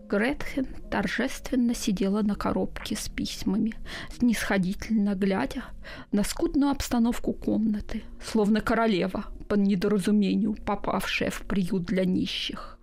Гретхен 0.09 0.65
торжественно 0.89 1.75
сидела 1.75 2.23
на 2.23 2.35
коробке 2.35 2.95
с 2.95 3.07
письмами, 3.09 3.75
снисходительно 4.17 5.13
глядя 5.13 5.65
на 6.11 6.23
скудную 6.23 6.71
обстановку 6.71 7.31
комнаты, 7.31 8.03
словно 8.23 8.59
королева 8.59 9.25
по 9.47 9.53
недоразумению, 9.53 10.55
попавшая 10.65 11.29
в 11.29 11.41
приют 11.43 11.83
для 11.83 12.05
нищих. 12.05 12.79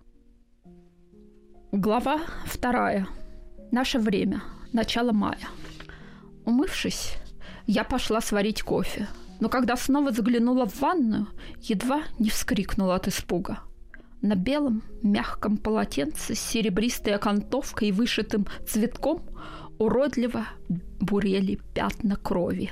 Глава 1.73 2.21
вторая. 2.45 3.07
Наше 3.71 3.99
время. 3.99 4.41
Начало 4.71 5.11
мая. 5.11 5.49
Умывшись, 6.45 7.17
я 7.67 7.83
пошла 7.83 8.21
сварить 8.21 8.63
кофе, 8.63 9.07
но 9.39 9.49
когда 9.49 9.75
снова 9.75 10.11
заглянула 10.11 10.65
в 10.65 10.81
ванную, 10.81 11.27
едва 11.61 12.01
не 12.17 12.29
вскрикнула 12.29 12.95
от 12.95 13.07
испуга– 13.07 13.59
на 14.21 14.35
белом 14.35 14.83
мягком 15.03 15.57
полотенце 15.57 16.35
с 16.35 16.39
серебристой 16.39 17.15
окантовкой 17.15 17.89
и 17.89 17.91
вышитым 17.91 18.47
цветком 18.67 19.21
уродливо 19.77 20.47
бурели 20.99 21.59
пятна 21.73 22.15
крови. 22.15 22.71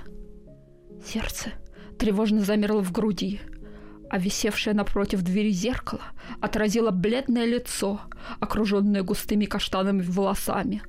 Сердце 1.05 1.51
тревожно 1.99 2.41
замерло 2.41 2.81
в 2.81 2.91
груди, 2.91 3.41
а 4.09 4.17
висевшее 4.17 4.73
напротив 4.73 5.21
двери 5.21 5.51
зеркало 5.51 6.01
отразило 6.41 6.91
бледное 6.91 7.45
лицо, 7.45 8.01
окруженное 8.39 9.03
густыми 9.03 9.45
каштанами 9.45 10.01
волосами. 10.01 10.81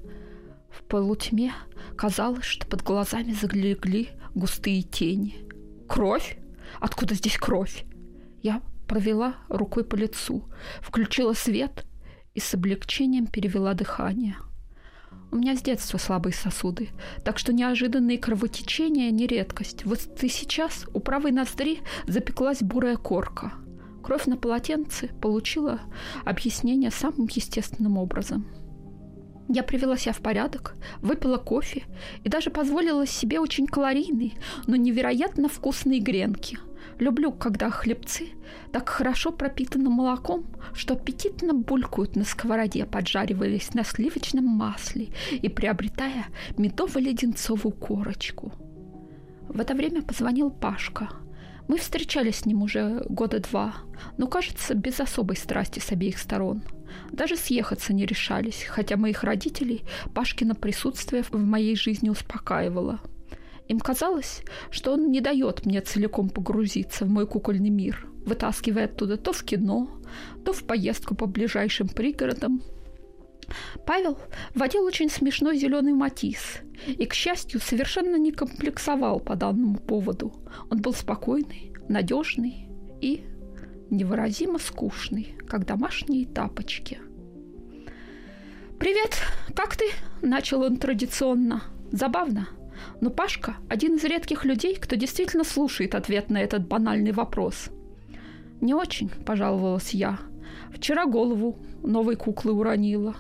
В 0.70 0.82
полутьме 0.84 1.52
казалось, 1.96 2.44
что 2.44 2.66
под 2.66 2.82
глазами 2.82 3.32
заглегли 3.32 4.10
густые 4.34 4.82
тени. 4.82 5.46
Кровь? 5.88 6.38
Откуда 6.80 7.14
здесь 7.14 7.38
кровь? 7.38 7.84
Я 8.42 8.62
провела 8.86 9.36
рукой 9.48 9.84
по 9.84 9.94
лицу, 9.94 10.44
включила 10.80 11.32
свет 11.32 11.84
и 12.34 12.40
с 12.40 12.54
облегчением 12.54 13.26
перевела 13.26 13.74
дыхание. 13.74 14.36
У 15.32 15.36
меня 15.36 15.56
с 15.56 15.62
детства 15.62 15.98
слабые 15.98 16.32
сосуды, 16.32 16.90
так 17.24 17.38
что 17.38 17.52
неожиданные 17.52 18.18
кровотечения 18.18 19.10
не 19.10 19.26
редкость. 19.26 19.84
Вот 19.84 20.00
и 20.22 20.28
сейчас 20.28 20.86
у 20.94 21.00
правой 21.00 21.32
ноздри 21.32 21.80
запеклась 22.06 22.62
бурая 22.62 22.96
корка. 22.96 23.52
Кровь 24.02 24.26
на 24.26 24.36
полотенце 24.36 25.08
получила 25.20 25.80
объяснение 26.24 26.92
самым 26.92 27.26
естественным 27.30 27.98
образом. 27.98 28.46
Я 29.48 29.62
привела 29.62 29.96
себя 29.96 30.12
в 30.12 30.20
порядок, 30.20 30.74
выпила 31.00 31.36
кофе 31.36 31.84
и 32.24 32.28
даже 32.28 32.50
позволила 32.50 33.06
себе 33.06 33.40
очень 33.40 33.66
калорийные, 33.66 34.32
но 34.66 34.76
невероятно 34.76 35.48
вкусные 35.48 36.00
гренки– 36.00 36.58
Люблю, 36.98 37.30
когда 37.30 37.68
хлебцы 37.70 38.28
так 38.72 38.88
хорошо 38.88 39.30
пропитаны 39.30 39.90
молоком, 39.90 40.46
что 40.72 40.94
аппетитно 40.94 41.52
булькают 41.52 42.16
на 42.16 42.24
сковороде, 42.24 42.86
поджариваясь 42.86 43.74
на 43.74 43.84
сливочном 43.84 44.44
масле 44.44 45.08
и 45.30 45.48
приобретая 45.48 46.26
медово-леденцовую 46.56 47.72
корочку. 47.72 48.52
В 49.48 49.60
это 49.60 49.74
время 49.74 50.02
позвонил 50.02 50.50
Пашка. 50.50 51.10
Мы 51.68 51.78
встречались 51.78 52.36
с 52.36 52.46
ним 52.46 52.62
уже 52.62 53.04
года 53.08 53.40
два, 53.40 53.74
но, 54.16 54.26
кажется, 54.26 54.74
без 54.74 54.98
особой 54.98 55.36
страсти 55.36 55.80
с 55.80 55.92
обеих 55.92 56.18
сторон. 56.18 56.62
Даже 57.12 57.36
съехаться 57.36 57.92
не 57.92 58.06
решались, 58.06 58.64
хотя 58.68 58.96
моих 58.96 59.24
родителей 59.24 59.82
Пашкино 60.14 60.54
присутствие 60.54 61.22
в 61.22 61.32
моей 61.34 61.76
жизни 61.76 62.08
успокаивало– 62.08 63.00
им 63.68 63.80
казалось, 63.80 64.42
что 64.70 64.92
он 64.92 65.10
не 65.10 65.20
дает 65.20 65.66
мне 65.66 65.80
целиком 65.80 66.28
погрузиться 66.28 67.04
в 67.04 67.08
мой 67.08 67.26
кукольный 67.26 67.70
мир, 67.70 68.06
вытаскивая 68.24 68.84
оттуда 68.84 69.16
то 69.16 69.32
в 69.32 69.42
кино, 69.42 69.90
то 70.44 70.52
в 70.52 70.62
поездку 70.64 71.14
по 71.14 71.26
ближайшим 71.26 71.88
пригородам. 71.88 72.62
Павел 73.86 74.18
водил 74.54 74.84
очень 74.84 75.08
смешной 75.08 75.56
зеленый 75.56 75.92
матис 75.92 76.58
и, 76.86 77.06
к 77.06 77.14
счастью, 77.14 77.60
совершенно 77.60 78.16
не 78.16 78.32
комплексовал 78.32 79.20
по 79.20 79.36
данному 79.36 79.78
поводу. 79.78 80.32
Он 80.70 80.80
был 80.80 80.92
спокойный, 80.92 81.72
надежный 81.88 82.68
и 83.00 83.24
невыразимо 83.90 84.58
скучный, 84.58 85.34
как 85.48 85.66
домашние 85.66 86.26
тапочки. 86.26 86.98
«Привет, 88.78 89.18
как 89.54 89.76
ты?»– 89.76 89.86
начал 90.22 90.62
он 90.62 90.76
традиционно. 90.76 91.62
«Забавно, 91.92 92.48
но 93.00 93.10
Пашка– 93.10 93.56
один 93.68 93.96
из 93.96 94.04
редких 94.04 94.44
людей, 94.44 94.76
кто 94.76 94.96
действительно 94.96 95.44
слушает 95.44 95.94
ответ 95.94 96.30
на 96.30 96.38
этот 96.38 96.66
банальный 96.66 97.12
вопрос. 97.12 97.70
«Не 98.60 98.74
очень»,– 98.74 99.10
пожаловалась 99.26 99.90
я. 99.90 100.18
«Вчера 100.70 101.06
голову 101.06 101.58
новой 101.82 102.16
куклы 102.16 102.52
уронила». 102.52 103.16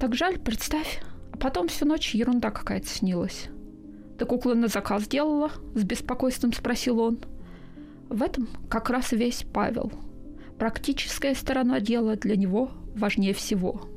«Так 0.00 0.14
жаль, 0.14 0.38
представь. 0.38 1.00
А 1.32 1.36
потом 1.36 1.68
всю 1.68 1.86
ночь 1.86 2.14
ерунда 2.14 2.50
какая-то 2.50 2.88
снилась». 2.88 3.48
«Ты 4.18 4.24
куклы 4.24 4.54
на 4.54 4.68
заказ 4.68 5.06
делала?»– 5.06 5.50
с 5.74 5.84
беспокойством 5.84 6.52
спросил 6.52 7.00
он. 7.00 7.18
В 8.08 8.22
этом 8.22 8.48
как 8.68 8.90
раз 8.90 9.12
весь 9.12 9.44
Павел. 9.52 9.92
Практическая 10.58 11.34
сторона 11.34 11.80
дела 11.80 12.16
для 12.16 12.36
него 12.36 12.70
важнее 12.94 13.34
всего– 13.34 13.82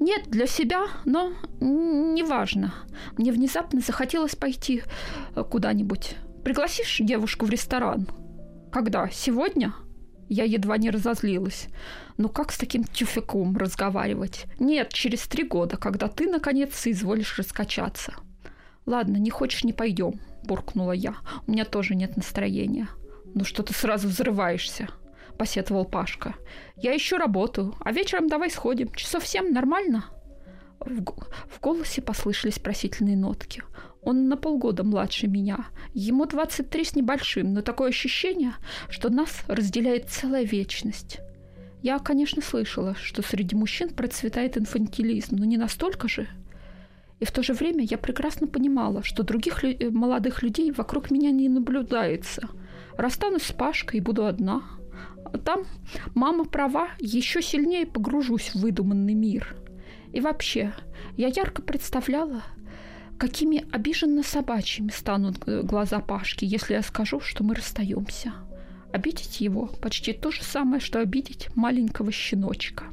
нет, 0.00 0.30
для 0.30 0.46
себя, 0.46 0.86
но 1.04 1.34
неважно. 1.60 2.72
Мне 3.18 3.32
внезапно 3.32 3.80
захотелось 3.80 4.34
пойти 4.34 4.82
э, 5.36 5.44
куда-нибудь. 5.44 6.16
Пригласишь 6.42 6.96
девушку 7.00 7.44
в 7.44 7.50
ресторан? 7.50 8.08
Когда? 8.72 9.10
Сегодня? 9.10 9.74
Я 10.30 10.44
едва 10.44 10.78
не 10.78 10.88
разозлилась. 10.88 11.66
Ну 12.16 12.30
как 12.30 12.50
с 12.50 12.56
таким 12.56 12.84
тюфяком 12.84 13.54
разговаривать? 13.58 14.46
Нет, 14.58 14.90
через 14.90 15.26
три 15.28 15.44
года, 15.44 15.76
когда 15.76 16.08
ты, 16.08 16.30
наконец, 16.30 16.74
соизволишь 16.74 17.38
раскачаться. 17.38 18.14
Ладно, 18.86 19.18
не 19.18 19.28
хочешь, 19.28 19.64
не 19.64 19.74
пойдем, 19.74 20.14
буркнула 20.44 20.92
я. 20.92 21.16
У 21.46 21.52
меня 21.52 21.66
тоже 21.66 21.94
нет 21.94 22.16
настроения. 22.16 22.88
Ну 23.34 23.44
что 23.44 23.62
ты 23.62 23.72
сразу 23.74 24.08
взрываешься? 24.08 24.88
посетовал 25.40 25.86
Пашка. 25.86 26.34
«Я 26.76 26.92
еще 26.92 27.16
работаю, 27.16 27.74
а 27.80 27.92
вечером 27.92 28.28
давай 28.28 28.50
сходим. 28.50 28.92
Часов 28.92 29.26
семь 29.26 29.54
нормально?» 29.54 30.04
В, 30.80 30.90
в 31.00 31.60
голосе 31.62 32.02
послышались 32.02 32.58
просительные 32.58 33.16
нотки. 33.16 33.62
Он 34.02 34.28
на 34.28 34.36
полгода 34.36 34.84
младше 34.84 35.28
меня. 35.28 35.64
Ему 35.94 36.26
23 36.26 36.84
с 36.84 36.94
небольшим, 36.94 37.54
но 37.54 37.62
такое 37.62 37.88
ощущение, 37.88 38.52
что 38.90 39.08
нас 39.08 39.42
разделяет 39.48 40.10
целая 40.10 40.44
вечность. 40.44 41.20
Я, 41.80 41.98
конечно, 42.00 42.42
слышала, 42.42 42.94
что 42.94 43.22
среди 43.22 43.56
мужчин 43.56 43.88
процветает 43.88 44.58
инфантилизм, 44.58 45.36
но 45.36 45.46
не 45.46 45.56
настолько 45.56 46.06
же. 46.06 46.28
И 47.18 47.24
в 47.24 47.32
то 47.32 47.42
же 47.42 47.54
время 47.54 47.82
я 47.82 47.96
прекрасно 47.96 48.46
понимала, 48.46 49.02
что 49.02 49.22
других 49.22 49.62
лю- 49.62 49.90
молодых 49.90 50.42
людей 50.42 50.70
вокруг 50.70 51.10
меня 51.10 51.30
не 51.30 51.48
наблюдается. 51.48 52.50
Расстанусь 52.96 53.44
с 53.44 53.52
Пашкой 53.52 53.98
и 53.98 54.02
буду 54.02 54.26
одна– 54.26 54.62
там 55.44 55.64
мама 56.14 56.44
права, 56.44 56.88
еще 56.98 57.42
сильнее 57.42 57.86
погружусь 57.86 58.50
в 58.54 58.60
выдуманный 58.60 59.14
мир. 59.14 59.56
И 60.12 60.20
вообще, 60.20 60.74
я 61.16 61.28
ярко 61.28 61.62
представляла, 61.62 62.42
какими 63.18 63.66
обиженно 63.72 64.22
собачьими 64.22 64.90
станут 64.90 65.38
глаза 65.38 66.00
Пашки, 66.00 66.44
если 66.44 66.74
я 66.74 66.82
скажу, 66.82 67.20
что 67.20 67.44
мы 67.44 67.54
расстаемся. 67.54 68.34
Обидеть 68.92 69.40
его 69.40 69.66
почти 69.66 70.12
то 70.12 70.32
же 70.32 70.42
самое, 70.42 70.80
что 70.80 70.98
обидеть 70.98 71.48
маленького 71.54 72.10
щеночка. 72.10 72.84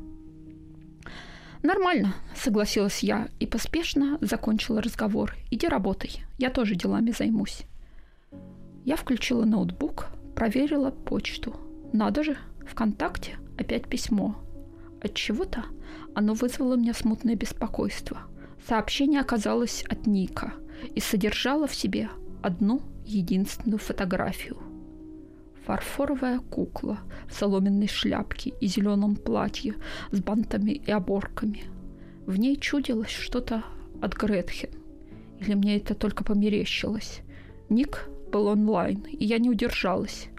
«Нормально»,— 1.64 2.14
согласилась 2.36 3.00
я 3.00 3.30
и 3.40 3.48
поспешно 3.48 4.20
закончила 4.22 4.82
разговор. 4.82 5.36
«Иди 5.50 5.68
работай, 5.68 6.22
я 6.38 6.52
тоже 6.52 6.76
делами 6.76 7.10
займусь». 7.10 7.64
Я 8.88 8.96
включила 8.96 9.44
ноутбук, 9.44 10.08
проверила 10.34 10.92
почту— 10.92 11.54
надо 11.92 12.24
же, 12.24 12.38
ВКонтакте 12.66 13.38
опять 13.58 13.90
письмо. 13.90 14.38
От 15.02 15.14
чего-то 15.14 15.66
оно 16.16 16.34
вызвало 16.34 16.76
у 16.76 16.78
меня 16.78 16.94
смутное 16.94 17.36
беспокойство. 17.36 18.20
Сообщение 18.66 19.20
оказалось 19.20 19.84
от 19.90 20.08
Ника 20.08 20.54
и 20.96 21.02
содержало 21.02 21.68
в 21.68 21.76
себе 21.76 22.10
одну 22.42 22.82
единственную 23.06 23.80
фотографию. 23.80 24.58
Фарфоровая 25.66 26.40
кукла 26.40 27.00
в 27.28 27.34
соломенной 27.34 27.88
шляпке 27.88 28.54
и 28.62 28.68
зеленом 28.68 29.18
платье 29.18 29.76
с 30.12 30.22
бантами 30.22 30.72
и 30.72 30.92
оборками. 30.92 31.64
В 32.26 32.38
ней 32.38 32.56
чудилось 32.56 33.10
что-то 33.10 33.66
от 34.02 34.14
Гретхен. 34.14 34.70
Или 35.42 35.56
мне 35.56 35.76
это 35.76 35.94
только 35.94 36.24
померещилось. 36.24 37.20
Ник 37.68 38.10
был 38.30 38.48
онлайн, 38.48 39.02
и 39.10 39.26
я 39.26 39.40
не 39.40 39.50
удержалась. 39.50 40.30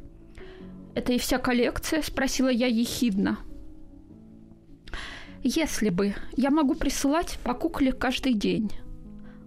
«Это 0.94 1.12
и 1.12 1.18
вся 1.18 1.38
коллекция?»– 1.38 2.02
спросила 2.02 2.48
я 2.48 2.66
ехидно. 2.66 3.38
«Если 5.42 5.90
бы. 5.90 6.14
Я 6.36 6.50
могу 6.50 6.74
присылать 6.74 7.38
по 7.44 7.54
кукле 7.54 7.92
каждый 7.92 8.34
день. 8.34 8.72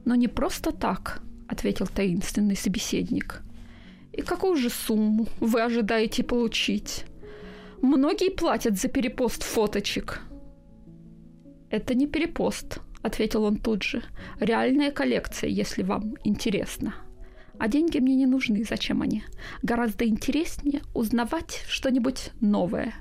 Но 0.05 0.15
не 0.15 0.27
просто 0.27 0.71
так»,– 0.71 1.21
ответил 1.47 1.87
таинственный 1.87 2.55
собеседник. 2.55 3.41
«И 4.13 4.21
какую 4.21 4.55
же 4.55 4.69
сумму 4.69 5.27
вы 5.39 5.61
ожидаете 5.61 6.23
получить? 6.23 7.05
Многие 7.81 8.29
платят 8.29 8.79
за 8.79 8.87
перепост 8.87 9.43
фоточек». 9.43 10.21
«Это 11.69 11.95
не 11.95 12.07
перепост»,— 12.07 12.79
ответил 13.01 13.43
он 13.43 13.57
тут 13.57 13.83
же. 13.83 14.03
«Реальная 14.39 14.91
коллекция, 14.91 15.49
если 15.49 15.83
вам 15.83 16.15
интересно». 16.23 16.93
А 17.61 17.67
деньги 17.67 17.99
мне 17.99 18.15
не 18.15 18.25
нужны. 18.25 18.63
Зачем 18.63 19.03
они? 19.03 19.23
Гораздо 19.61 20.07
интереснее 20.07 20.81
узнавать 20.95 21.63
что-нибудь 21.67 22.31
новое. 22.41 22.95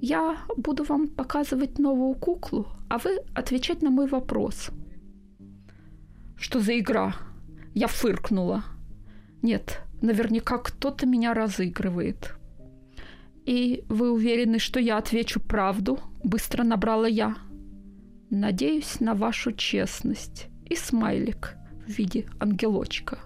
Я 0.00 0.36
буду 0.56 0.84
вам 0.84 1.08
показывать 1.08 1.80
новую 1.80 2.14
куклу, 2.14 2.68
а 2.88 2.98
вы 2.98 3.18
отвечать 3.34 3.82
на 3.82 3.90
мой 3.90 4.06
вопрос. 4.06 4.70
Что 6.36 6.60
за 6.60 6.78
игра? 6.78 7.16
Я 7.74 7.88
фыркнула. 7.88 8.62
Нет, 9.42 9.80
наверняка 10.00 10.58
кто-то 10.58 11.04
меня 11.04 11.34
разыгрывает. 11.34 12.36
И 13.44 13.84
вы 13.88 14.12
уверены, 14.12 14.60
что 14.60 14.78
я 14.78 14.96
отвечу 14.96 15.40
правду? 15.40 15.98
Быстро 16.22 16.62
набрала 16.62 17.08
я. 17.08 17.36
Надеюсь 18.30 19.00
на 19.00 19.14
вашу 19.14 19.50
честность. 19.50 20.46
И 20.70 20.76
смайлик 20.76 21.56
в 21.84 21.90
виде 21.90 22.26
ангелочка. 22.38 23.18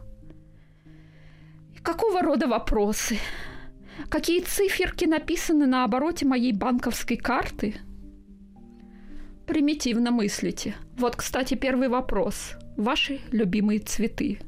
Какого 1.87 2.21
рода 2.21 2.49
вопросы? 2.49 3.17
Какие 4.09 4.41
циферки 4.41 5.05
написаны 5.05 5.67
на 5.67 5.85
обороте 5.85 6.27
моей 6.27 6.53
банковской 6.53 7.17
карты? 7.17 7.77
Примитивно 9.47 10.11
мыслите. 10.11 10.75
Вот, 10.99 11.15
кстати, 11.15 11.55
первый 11.55 11.89
вопрос. 11.89 12.55
Ваши 12.77 13.21
любимые 13.31 13.79
цветы. 13.79 14.41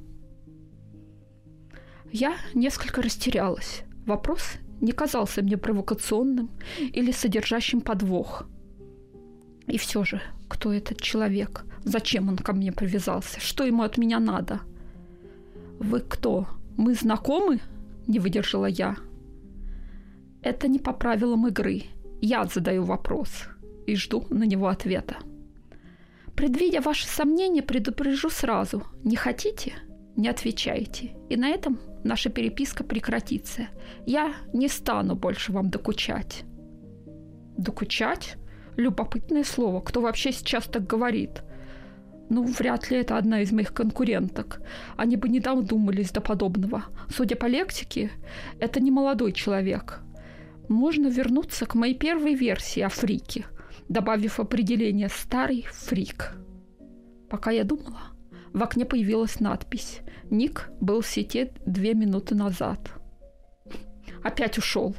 Я 2.11 2.35
несколько 2.55 3.03
растерялась. 3.03 3.83
Вопрос 4.05 4.55
не 4.81 4.90
казался 4.90 5.40
мне 5.40 5.57
провокационным 5.57 6.51
или 6.81 7.12
содержащим 7.12 7.83
подвох. 7.83 8.48
И 9.68 9.79
все 9.79 10.03
же, 10.03 10.20
кто 10.48 10.72
этот 10.72 11.01
человек? 11.01 11.64
Зачем 11.85 12.31
он 12.31 12.37
ко 12.37 12.53
мне 12.53 12.72
привязался? 12.72 13.38
Что 13.38 13.62
ему 13.62 13.85
от 13.85 13.96
меня 13.96 14.18
надо? 14.18 14.62
Вы 15.79 16.01
кто? 16.01 16.48
«Мы 16.79 16.95
знакомы?»– 16.95 17.61
не 18.07 18.21
выдержала 18.21 18.67
я. 18.67 18.97
«Это 20.43 20.69
не 20.69 20.79
по 20.79 20.93
правилам 20.93 21.49
игры. 21.49 21.83
Я 22.21 22.45
задаю 22.45 22.85
вопрос 22.85 23.49
и 23.87 23.97
жду 23.97 24.25
на 24.31 24.45
него 24.45 24.69
ответа. 24.69 25.17
Предвидя 26.37 26.81
ваши 26.81 27.07
сомнения, 27.07 27.62
предупрежу 27.62 28.31
сразу. 28.31 28.85
Не 29.03 29.17
хотите– 29.17 29.75
не 30.17 30.29
отвечайте. 30.29 31.17
И 31.29 31.37
на 31.37 31.49
этом 31.49 31.81
наша 32.05 32.31
переписка 32.31 32.85
прекратится. 32.85 33.69
Я 34.07 34.33
не 34.53 34.69
стану 34.69 35.17
больше 35.17 35.53
вам 35.53 35.71
докучать». 35.71 36.45
«Докучать?» 37.57 38.37
Любопытное 38.77 39.43
слово. 39.43 39.81
Кто 39.81 40.01
вообще 40.01 40.31
сейчас 40.31 40.67
так 40.67 40.87
говорит? 40.87 41.43
Ну, 42.31 42.45
вряд 42.45 42.91
ли 42.91 42.99
это 42.99 43.17
одна 43.17 43.41
из 43.41 43.53
моих 43.53 43.73
конкуренток. 43.73 44.61
Они 44.97 45.17
бы 45.17 45.29
не 45.29 45.41
додумались 45.41 46.11
до 46.11 46.21
подобного. 46.21 46.85
Судя 47.09 47.37
по 47.37 47.47
лексике, 47.47 48.11
это 48.59 48.81
не 48.81 48.91
молодой 48.91 49.33
человек. 49.33 50.01
Можно 50.69 51.09
вернуться 51.09 51.64
к 51.64 51.75
моей 51.75 51.95
первой 51.95 52.35
версии 52.35 52.81
о 52.81 52.91
фрике, 52.91 53.47
добавив 53.88 54.41
определение 54.41 55.09
«старый 55.09 55.64
фрик». 55.71 56.35
Пока 57.31 57.51
я 57.51 57.64
думала, 57.64 58.01
в 58.53 58.62
окне 58.62 58.85
появилась 58.85 59.41
надпись 59.41 60.01
«Ник 60.31 60.69
был 60.81 61.01
в 61.01 61.07
сети 61.07 61.53
две 61.64 61.95
минуты 61.95 62.35
назад». 62.35 62.91
Опять 64.23 64.59
ушел. 64.59 64.95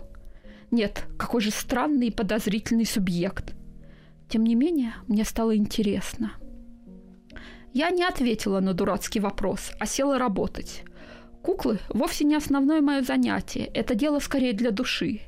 Нет, 0.72 1.04
какой 1.18 1.42
же 1.42 1.52
странный 1.52 2.08
и 2.08 2.12
подозрительный 2.12 2.86
субъект. 2.86 3.54
Тем 4.30 4.44
не 4.44 4.56
менее, 4.56 4.94
мне 5.08 5.24
стало 5.24 5.56
интересно– 5.56 6.34
я 7.74 7.90
не 7.92 8.04
ответила 8.04 8.60
на 8.60 8.74
дурацкий 8.74 9.20
вопрос, 9.20 9.72
а 9.80 9.86
села 9.86 10.18
работать. 10.18 10.84
Куклы 11.42 11.80
вовсе 11.90 12.26
не 12.26 12.36
основное 12.36 12.82
мое 12.82 13.02
занятие, 13.02 13.70
это 13.74 13.96
дело 13.96 14.20
скорее 14.20 14.54
для 14.54 14.72
души. 14.72 15.22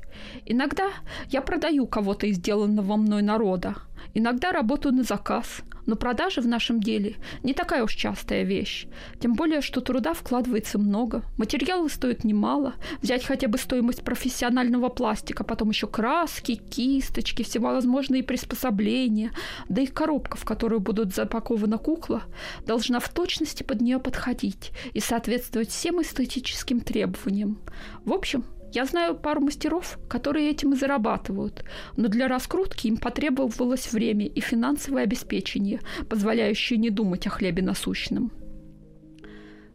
Иногда 0.44 0.90
я 1.30 1.40
продаю 1.40 1.86
кого-то 1.86 2.26
из 2.26 2.36
сделанного 2.36 2.96
мной 2.96 3.22
народа, 3.22 3.76
иногда 4.14 4.52
работаю 4.52 4.94
на 4.94 5.02
заказ, 5.02 5.62
но 5.86 5.96
продажи 5.96 6.40
в 6.40 6.46
нашем 6.46 6.80
деле 6.80 7.16
не 7.42 7.54
такая 7.54 7.82
уж 7.82 7.94
частая 7.94 8.44
вещь. 8.44 8.86
Тем 9.20 9.34
более, 9.34 9.60
что 9.60 9.80
труда 9.80 10.14
вкладывается 10.14 10.78
много, 10.78 11.22
материалы 11.38 11.88
стоят 11.88 12.24
немало. 12.24 12.74
Взять 13.00 13.24
хотя 13.24 13.48
бы 13.48 13.58
стоимость 13.58 14.04
профессионального 14.04 14.88
пластика, 14.88 15.44
потом 15.44 15.70
еще 15.70 15.86
краски, 15.86 16.54
кисточки, 16.54 17.42
всевозможные 17.42 18.22
приспособления, 18.22 19.32
да 19.68 19.82
и 19.82 19.86
коробка, 19.86 20.36
в 20.36 20.44
которую 20.44 20.80
будут 20.80 21.14
запакована 21.14 21.78
кукла, 21.78 22.22
должна 22.66 23.00
в 23.00 23.08
точности 23.08 23.62
под 23.62 23.80
нее 23.80 23.98
подходить 23.98 24.72
и 24.94 25.00
соответствовать 25.00 25.70
всем 25.70 26.00
эстетическим 26.00 26.80
требованиям. 26.80 27.60
В 28.04 28.12
общем, 28.12 28.44
я 28.72 28.86
знаю 28.86 29.14
пару 29.14 29.42
мастеров, 29.42 29.98
которые 30.08 30.50
этим 30.50 30.72
и 30.72 30.76
зарабатывают, 30.76 31.62
но 31.96 32.08
для 32.08 32.26
раскрутки 32.26 32.86
им 32.86 32.96
потребовалось 32.96 33.92
время 33.92 34.26
и 34.26 34.40
финансовое 34.40 35.02
обеспечение, 35.02 35.80
позволяющее 36.08 36.78
не 36.78 36.88
думать 36.88 37.26
о 37.26 37.30
хлебе 37.30 37.62
насущном. 37.62 38.32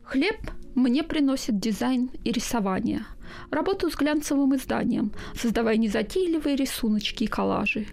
Хлеб 0.03 0.37
мне 0.73 1.03
приносит 1.03 1.59
дизайн 1.59 2.09
и 2.23 2.31
рисование. 2.31 3.05
Работаю 3.51 3.91
с 3.91 3.95
глянцевым 3.95 4.55
изданием, 4.55 5.11
создавая 5.35 5.77
незатейливые 5.77 6.55
рисуночки 6.55 7.25
и 7.25 7.27
коллажи. 7.27 7.85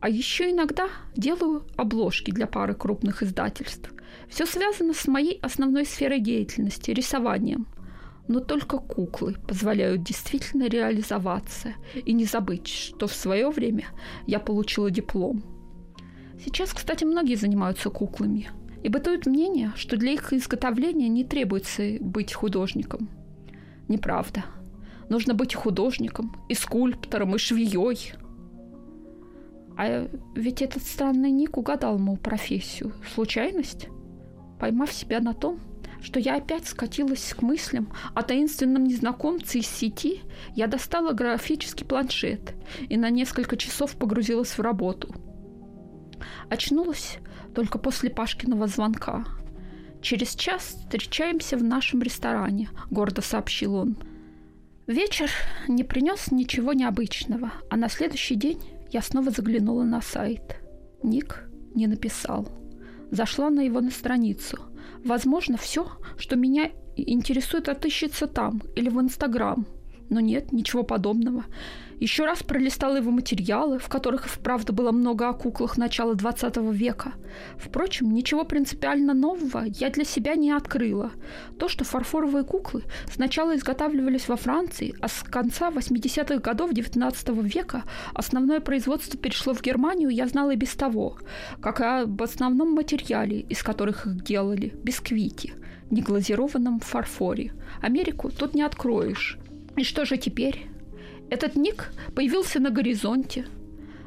А 0.00 0.08
еще 0.08 0.50
иногда 0.50 0.88
делаю 1.14 1.66
обложки 1.76 2.30
для 2.30 2.46
пары 2.46 2.74
крупных 2.74 3.22
издательств. 3.22 3.90
Все 4.28 4.46
связано 4.46 4.94
с 4.94 5.06
моей 5.08 5.40
основной 5.42 5.84
сферой 5.84 6.20
деятельности– 6.20 6.90
рисованием– 6.92 7.66
но 8.28 8.40
только 8.40 8.78
куклы 8.78 9.34
позволяют 9.46 10.02
действительно 10.02 10.68
реализоваться 10.68 11.74
и 11.94 12.12
не 12.12 12.24
забыть, 12.24 12.68
что 12.68 13.06
в 13.06 13.14
свое 13.14 13.50
время 13.50 13.86
я 14.26 14.38
получила 14.38 14.90
диплом. 14.90 15.42
Сейчас, 16.44 16.72
кстати, 16.72 17.04
многие 17.04 17.34
занимаются 17.34 17.90
куклами, 17.90 18.50
и 18.82 18.88
бытует 18.88 19.26
мнение, 19.26 19.72
что 19.74 19.96
для 19.96 20.12
их 20.12 20.32
изготовления 20.32 21.08
не 21.08 21.24
требуется 21.24 21.96
быть 22.00 22.32
художником. 22.32 23.08
Неправда. 23.88 24.44
Нужно 25.08 25.34
быть 25.34 25.54
художником, 25.54 26.36
и 26.48 26.54
скульптором, 26.54 27.34
и 27.34 27.38
швеей. 27.38 28.12
А 29.76 30.08
ведь 30.34 30.60
этот 30.62 30.82
странный 30.82 31.30
Ник 31.30 31.56
угадал 31.56 31.98
мою 31.98 32.18
профессию. 32.18 32.92
Случайность? 33.14 33.88
Поймав 34.60 34.92
себя 34.92 35.20
на 35.20 35.34
том, 35.34 35.60
что 36.02 36.20
я 36.20 36.36
опять 36.36 36.66
скатилась 36.66 37.34
к 37.34 37.42
мыслям 37.42 37.92
о 38.14 38.22
таинственном 38.22 38.84
незнакомце 38.84 39.58
из 39.58 39.66
сети, 39.66 40.22
я 40.54 40.66
достала 40.66 41.12
графический 41.12 41.84
планшет 41.84 42.54
и 42.88 42.96
на 42.96 43.10
несколько 43.10 43.56
часов 43.56 43.96
погрузилась 43.96 44.56
в 44.56 44.60
работу. 44.60 45.14
Очнулась 46.48 47.18
только 47.54 47.78
после 47.78 48.10
Пашкиного 48.10 48.66
звонка. 48.66 49.24
«Через 50.00 50.34
час 50.34 50.62
встречаемся 50.62 51.56
в 51.56 51.64
нашем 51.64 52.02
ресторане»,— 52.02 52.70
гордо 52.90 53.20
сообщил 53.20 53.74
он. 53.74 53.96
Вечер 54.86 55.28
не 55.66 55.84
принес 55.84 56.30
ничего 56.30 56.72
необычного, 56.72 57.52
а 57.68 57.76
на 57.76 57.88
следующий 57.88 58.36
день 58.36 58.60
я 58.90 59.02
снова 59.02 59.30
заглянула 59.30 59.82
на 59.82 60.00
сайт. 60.00 60.56
Ник 61.02 61.48
не 61.74 61.86
написал. 61.86 62.48
Зашла 63.10 63.50
на 63.50 63.60
его 63.60 63.80
на 63.80 63.90
страницу— 63.90 64.58
Возможно, 65.04 65.56
все, 65.56 65.86
что 66.16 66.36
меня 66.36 66.70
интересует, 66.96 67.68
отыщется 67.68 68.26
там 68.26 68.62
или 68.74 68.88
в 68.88 69.00
Инстаграм. 69.00 69.66
Но 70.10 70.20
нет, 70.20 70.52
ничего 70.52 70.82
подобного. 70.82 71.44
Еще 72.00 72.24
раз 72.24 72.44
пролистала 72.44 72.96
его 72.96 73.10
материалы, 73.10 73.80
в 73.80 73.88
которых 73.88 74.26
вправду 74.26 74.72
было 74.72 74.92
много 74.92 75.28
о 75.28 75.32
куклах 75.32 75.76
начала 75.76 76.14
20 76.14 76.56
века. 76.72 77.14
Впрочем, 77.58 78.14
ничего 78.14 78.44
принципиально 78.44 79.14
нового 79.14 79.64
я 79.66 79.90
для 79.90 80.04
себя 80.04 80.36
не 80.36 80.52
открыла. 80.52 81.10
То, 81.58 81.66
что 81.66 81.84
фарфоровые 81.84 82.44
куклы 82.44 82.84
сначала 83.12 83.56
изготавливались 83.56 84.28
во 84.28 84.36
Франции, 84.36 84.94
а 85.00 85.08
с 85.08 85.24
конца 85.24 85.70
80-х 85.70 86.38
годов 86.38 86.72
19 86.72 87.28
века 87.42 87.82
основное 88.14 88.60
производство 88.60 89.18
перешло 89.18 89.52
в 89.52 89.60
Германию, 89.60 90.10
я 90.10 90.28
знала 90.28 90.52
и 90.52 90.56
без 90.56 90.74
того, 90.74 91.18
как 91.60 91.80
и 91.80 91.84
об 91.84 92.22
основном 92.22 92.74
материале, 92.74 93.40
из 93.40 93.64
которых 93.64 94.06
их 94.06 94.22
делали– 94.22 94.72
бисквити, 94.84 95.54
неглазированном 95.90 96.78
фарфоре. 96.78 97.52
Америку 97.82 98.30
тут 98.30 98.54
не 98.54 98.62
откроешь. 98.62 99.36
И 99.78 99.84
что 99.84 100.04
же 100.04 100.16
теперь? 100.16 100.66
Этот 101.30 101.54
ник 101.54 101.92
появился 102.16 102.58
на 102.58 102.70
горизонте, 102.70 103.46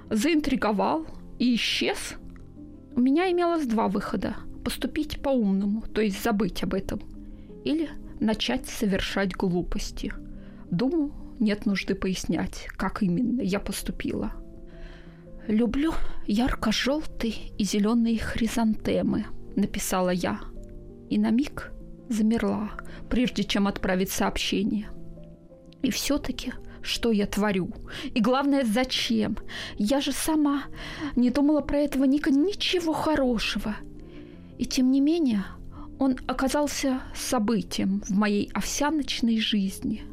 заинтриговал 0.10 1.08
и 1.40 1.56
исчез. 1.56 2.16
У 2.94 3.00
меня 3.00 3.32
имелось 3.32 3.66
два 3.66 3.88
выхода. 3.88 4.36
Поступить 4.66 5.22
по-умному, 5.22 5.84
то 5.94 6.02
есть 6.02 6.22
забыть 6.22 6.62
об 6.64 6.74
этом. 6.74 7.00
Или 7.64 7.90
начать 8.20 8.68
совершать 8.68 9.34
глупости. 9.34 10.14
Думаю, 10.70 11.14
нет 11.40 11.66
нужды 11.66 11.96
пояснять, 11.96 12.68
как 12.76 13.02
именно 13.02 13.42
я 13.42 13.60
поступила. 13.60 14.34
«Люблю 15.48 15.94
ярко-желтые 16.28 17.34
и 17.58 17.64
зеленые 17.64 18.20
хризантемы»,— 18.20 19.26
написала 19.56 20.12
я. 20.12 20.42
И 21.10 21.18
на 21.18 21.32
миг 21.32 21.72
замерла, 22.10 22.72
прежде 23.10 23.44
чем 23.44 23.68
отправить 23.68 24.12
сообщение— 24.12 24.90
и 25.82 25.90
все-таки, 25.90 26.54
что 26.82 27.12
я 27.12 27.28
творю? 27.28 27.70
И 28.14 28.22
главное, 28.22 28.66
зачем? 28.66 29.38
Я 29.78 30.02
же 30.02 30.12
сама 30.12 30.64
не 31.16 31.30
думала 31.30 31.62
про 31.62 31.80
этого 31.80 32.06
Ника 32.06 32.32
ничего 32.32 32.94
хорошего. 32.94 33.76
И 34.58 34.66
тем 34.66 34.92
не 34.92 35.02
менее, 35.02 35.44
он 36.00 36.18
оказался 36.28 37.02
событием 37.16 38.02
в 38.02 38.12
моей 38.12 38.50
овсяночной 38.54 39.40
жизни. 39.40 40.04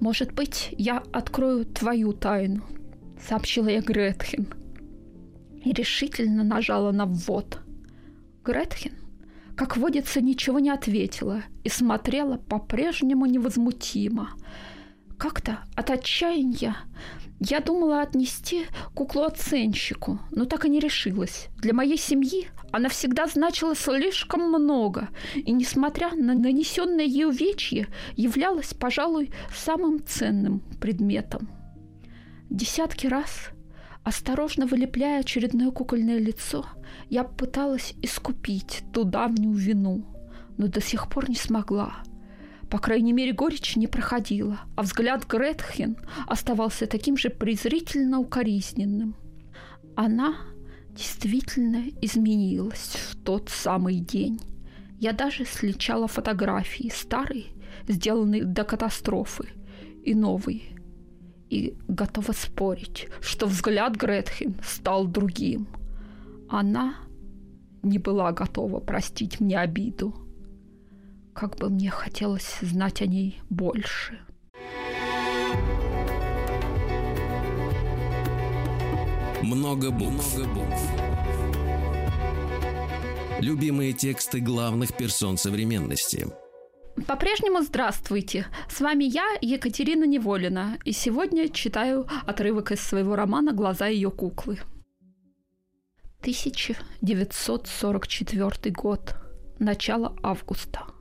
«Может 0.00 0.32
быть, 0.32 0.68
я 0.78 1.02
открою 1.12 1.64
твою 1.64 2.12
тайну»,— 2.12 2.62
сообщила 3.28 3.66
я 3.66 3.80
Гретхен. 3.80 4.46
И 5.64 5.72
решительно 5.72 6.44
нажала 6.44 6.92
на 6.92 7.04
ввод. 7.04 7.58
Гретхен, 8.44 8.94
как 9.56 9.76
водится, 9.76 10.20
ничего 10.20 10.60
не 10.60 10.70
ответила 10.70 11.42
и 11.64 11.68
смотрела 11.68 12.36
по-прежнему 12.36 13.26
невозмутимо— 13.26 14.30
как-то 15.18 15.58
от 15.74 15.90
отчаяния 15.90 16.76
я 17.40 17.60
думала 17.60 18.02
отнести 18.02 18.66
куклу 18.94 19.22
оценщику, 19.22 20.18
но 20.30 20.44
так 20.44 20.64
и 20.64 20.68
не 20.68 20.80
решилась. 20.80 21.48
Для 21.58 21.72
моей 21.72 21.96
семьи 21.96 22.48
она 22.72 22.88
всегда 22.88 23.26
значила 23.26 23.76
слишком 23.76 24.48
много, 24.48 25.08
и, 25.34 25.52
несмотря 25.52 26.10
на 26.14 26.34
нанесенное 26.34 27.04
ей 27.04 27.26
увечье, 27.26 27.86
являлась, 28.16 28.74
пожалуй, 28.74 29.32
самым 29.54 30.04
ценным 30.04 30.60
предметом. 30.80 31.48
Десятки 32.50 33.06
раз, 33.06 33.50
осторожно 34.02 34.66
вылепляя 34.66 35.20
очередное 35.20 35.70
кукольное 35.70 36.18
лицо, 36.18 36.66
я 37.08 37.22
пыталась 37.22 37.94
искупить 38.02 38.82
ту 38.92 39.04
давнюю 39.04 39.54
вину, 39.54 40.04
но 40.56 40.66
до 40.66 40.80
сих 40.80 41.08
пор 41.08 41.28
не 41.28 41.36
смогла– 41.36 42.02
по 42.70 42.78
крайней 42.78 43.12
мере, 43.12 43.32
горечь 43.32 43.76
не 43.76 43.86
проходила, 43.86 44.60
а 44.76 44.82
взгляд 44.82 45.26
Гретхен 45.26 45.96
оставался 46.26 46.86
таким 46.86 47.16
же 47.16 47.30
презрительно 47.30 48.18
укоризненным. 48.18 49.16
Она 49.96 50.36
действительно 50.90 51.84
изменилась 52.02 52.96
в 53.10 53.16
тот 53.16 53.48
самый 53.48 54.00
день. 54.00 54.40
Я 54.98 55.12
даже 55.12 55.44
сличала 55.46 56.08
фотографии, 56.08 56.92
старые, 56.94 57.46
сделанные 57.86 58.44
до 58.44 58.64
катастрофы, 58.64 59.48
и 60.04 60.14
новые. 60.14 60.62
И 61.48 61.74
готова 61.88 62.32
спорить, 62.32 63.08
что 63.20 63.46
взгляд 63.46 63.96
Гретхен 63.96 64.56
стал 64.62 65.06
другим. 65.06 65.68
Она 66.50 66.96
не 67.82 67.98
была 67.98 68.32
готова 68.32 68.80
простить 68.80 69.40
мне 69.40 69.58
обиду 69.58 70.27
как 71.38 71.56
бы 71.56 71.70
мне 71.70 71.88
хотелось 71.88 72.58
знать 72.62 73.00
о 73.00 73.06
ней 73.06 73.40
больше. 73.48 74.18
Много 79.44 79.92
букв. 79.92 80.36
Много 80.36 80.52
букв. 80.52 80.82
Любимые 83.38 83.92
тексты 83.92 84.40
главных 84.40 84.96
персон 84.96 85.36
современности. 85.36 86.26
По-прежнему 87.06 87.62
здравствуйте. 87.62 88.48
С 88.68 88.80
вами 88.80 89.04
я, 89.04 89.36
Екатерина 89.40 90.06
Неволина, 90.06 90.76
и 90.84 90.90
сегодня 90.90 91.48
читаю 91.48 92.08
отрывок 92.26 92.72
из 92.72 92.80
своего 92.80 93.14
романа 93.14 93.52
«Глаза 93.52 93.86
ее 93.86 94.10
куклы». 94.10 94.58
1944 96.22 98.74
год. 98.74 99.14
Начало 99.60 100.16
августа. 100.20 100.97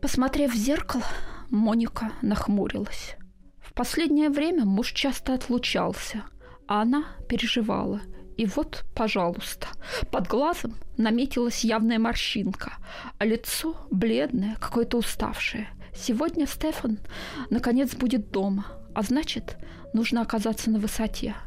Посмотрев 0.00 0.52
в 0.52 0.56
зеркало, 0.56 1.04
Моника 1.50 2.12
нахмурилась. 2.22 3.16
В 3.58 3.72
последнее 3.72 4.30
время 4.30 4.64
муж 4.64 4.92
часто 4.92 5.34
отлучался, 5.34 6.22
а 6.68 6.82
она 6.82 7.04
переживала. 7.28 8.00
И 8.36 8.46
вот, 8.46 8.84
пожалуйста, 8.94 9.68
под 10.10 10.28
глазом 10.28 10.74
наметилась 10.98 11.64
явная 11.64 11.98
морщинка, 11.98 12.74
а 13.18 13.24
лицо 13.24 13.76
бледное, 13.90 14.56
какое-то 14.56 14.98
уставшее. 14.98 15.68
Сегодня 15.94 16.46
Стефан 16.46 16.98
наконец 17.48 17.94
будет 17.94 18.30
дома, 18.30 18.66
а 18.94 19.02
значит, 19.02 19.56
нужно 19.94 20.20
оказаться 20.20 20.70
на 20.70 20.78
высоте– 20.78 21.34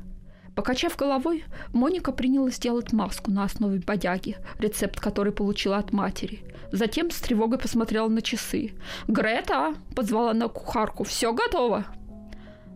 Покачав 0.59 0.97
головой, 0.97 1.45
Моника 1.71 2.11
принялась 2.11 2.59
делать 2.59 2.91
маску 2.91 3.31
на 3.31 3.45
основе 3.45 3.79
бодяги, 3.79 4.35
рецепт 4.57 4.99
который 4.99 5.31
получила 5.31 5.77
от 5.77 5.93
матери. 5.93 6.43
Затем 6.73 7.11
с 7.11 7.21
тревогой 7.21 7.57
посмотрела 7.57 8.09
на 8.09 8.21
часы. 8.21 8.73
«Грета!»– 9.07 9.75
позвала 9.95 10.33
на 10.33 10.49
кухарку. 10.49 11.05
«Все 11.05 11.31
готово!» 11.31 11.85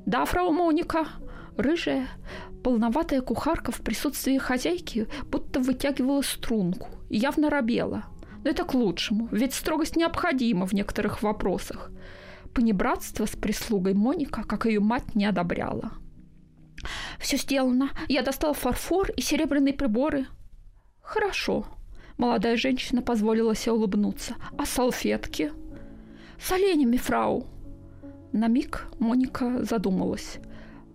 «Да, 0.06 0.24
фрау 0.24 0.54
Моника!» 0.54 1.10
Рыжая, 1.58 2.08
полноватая 2.64 3.20
кухарка 3.20 3.74
в 3.74 3.82
присутствии 3.82 4.38
хозяйки 4.38 5.10
будто 5.26 5.60
вытягивала 5.60 6.22
струнку 6.22 6.88
и 7.10 7.18
явно 7.18 7.50
робела. 7.50 8.06
Но 8.46 8.50
это 8.50 8.64
к 8.64 8.74
лучшему, 8.74 9.28
ведь 9.30 9.54
строгость 9.54 9.98
необходима 9.98 10.66
в 10.68 10.72
некоторых 10.72 11.22
вопросах. 11.22 11.92
Понебратство 12.54 13.26
с 13.26 13.36
прислугой 13.36 13.94
Моника, 13.94 14.44
как 14.44 14.68
ее 14.68 14.80
мать, 14.80 15.16
не 15.16 15.26
одобряла. 15.26 15.92
Все 17.20 17.38
сделано. 17.38 17.90
Я 18.08 18.22
достал 18.22 18.54
фарфор 18.54 19.12
и 19.12 19.22
серебряные 19.22 19.74
приборы. 19.74 20.28
Хорошо. 21.02 21.66
Молодая 22.18 22.58
женщина 22.58 23.02
позволила 23.02 23.56
себе 23.56 23.74
улыбнуться. 23.74 24.36
А 24.58 24.66
салфетки? 24.66 25.52
С 26.40 26.52
оленями, 26.52 26.98
фрау. 26.98 27.48
На 28.32 28.48
миг 28.48 28.88
Моника 29.00 29.64
задумалась. 29.64 30.38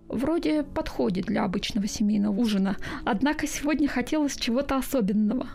Вроде 0.07 0.63
подходит 0.63 1.25
для 1.25 1.43
обычного 1.43 1.87
семейного 1.87 2.39
ужина, 2.39 2.77
однако 3.05 3.45
сегодня 3.45 3.87
хотелось 3.87 4.35
чего-то 4.35 4.75
особенного. 4.77 5.47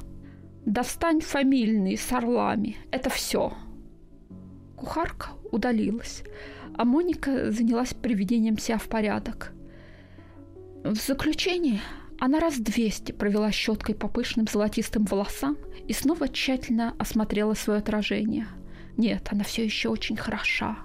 Достань 0.65 1.21
фамильные 1.21 1.99
с 1.99 2.13
орлами. 2.13 2.77
Это 2.93 3.11
все. 3.11 3.53
Кухарка 4.77 5.31
удалилась, 5.51 6.23
а 6.77 6.85
Моника 6.85 7.51
занялась 7.51 7.95
приведением 7.95 8.59
себя 8.59 8.79
в 8.79 8.89
порядок– 8.89 9.53
в 10.85 10.97
заключение 10.97 11.81
она 12.21 12.41
раз 12.41 12.59
двести 12.59 13.13
провела 13.13 13.51
щеткой 13.51 13.95
по 13.95 14.07
пышным 14.07 14.47
золотистым 14.47 15.07
волосам 15.07 15.57
и 15.89 15.95
снова 15.95 16.29
тщательно 16.29 16.95
осмотрела 16.99 17.55
свое 17.55 17.79
отражение. 17.79 18.47
Нет, 18.99 19.29
она 19.31 19.45
все 19.45 19.65
еще 19.65 19.89
очень 19.89 20.17
хороша. 20.17 20.79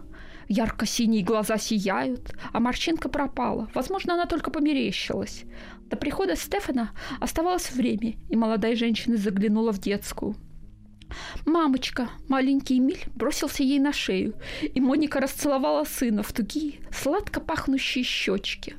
Ярко-синие 0.47 1.23
глаза 1.23 1.57
сияют, 1.57 2.33
а 2.53 2.59
морщинка 2.59 3.09
пропала. 3.09 3.69
Возможно, 3.75 4.13
она 4.13 4.25
только 4.25 4.49
померещилась. 4.51 5.43
До 5.89 5.97
прихода 5.97 6.35
Стефана 6.35 6.91
оставалось 7.19 7.71
время, 7.71 8.15
и 8.29 8.35
молодая 8.35 8.75
женщина 8.75 9.17
заглянула 9.17 9.73
в 9.73 9.79
детскую. 9.79 10.35
«Мамочка!» 11.45 12.09
Маленький 12.27 12.77
Эмиль 12.77 13.03
бросился 13.15 13.63
ей 13.63 13.79
на 13.79 13.91
шею, 13.91 14.35
и 14.61 14.79
Моника 14.79 15.19
расцеловала 15.19 15.83
сына 15.83 16.23
в 16.23 16.31
тугие, 16.31 16.79
сладко 16.91 17.41
пахнущие 17.41 18.03
щечки 18.03 18.75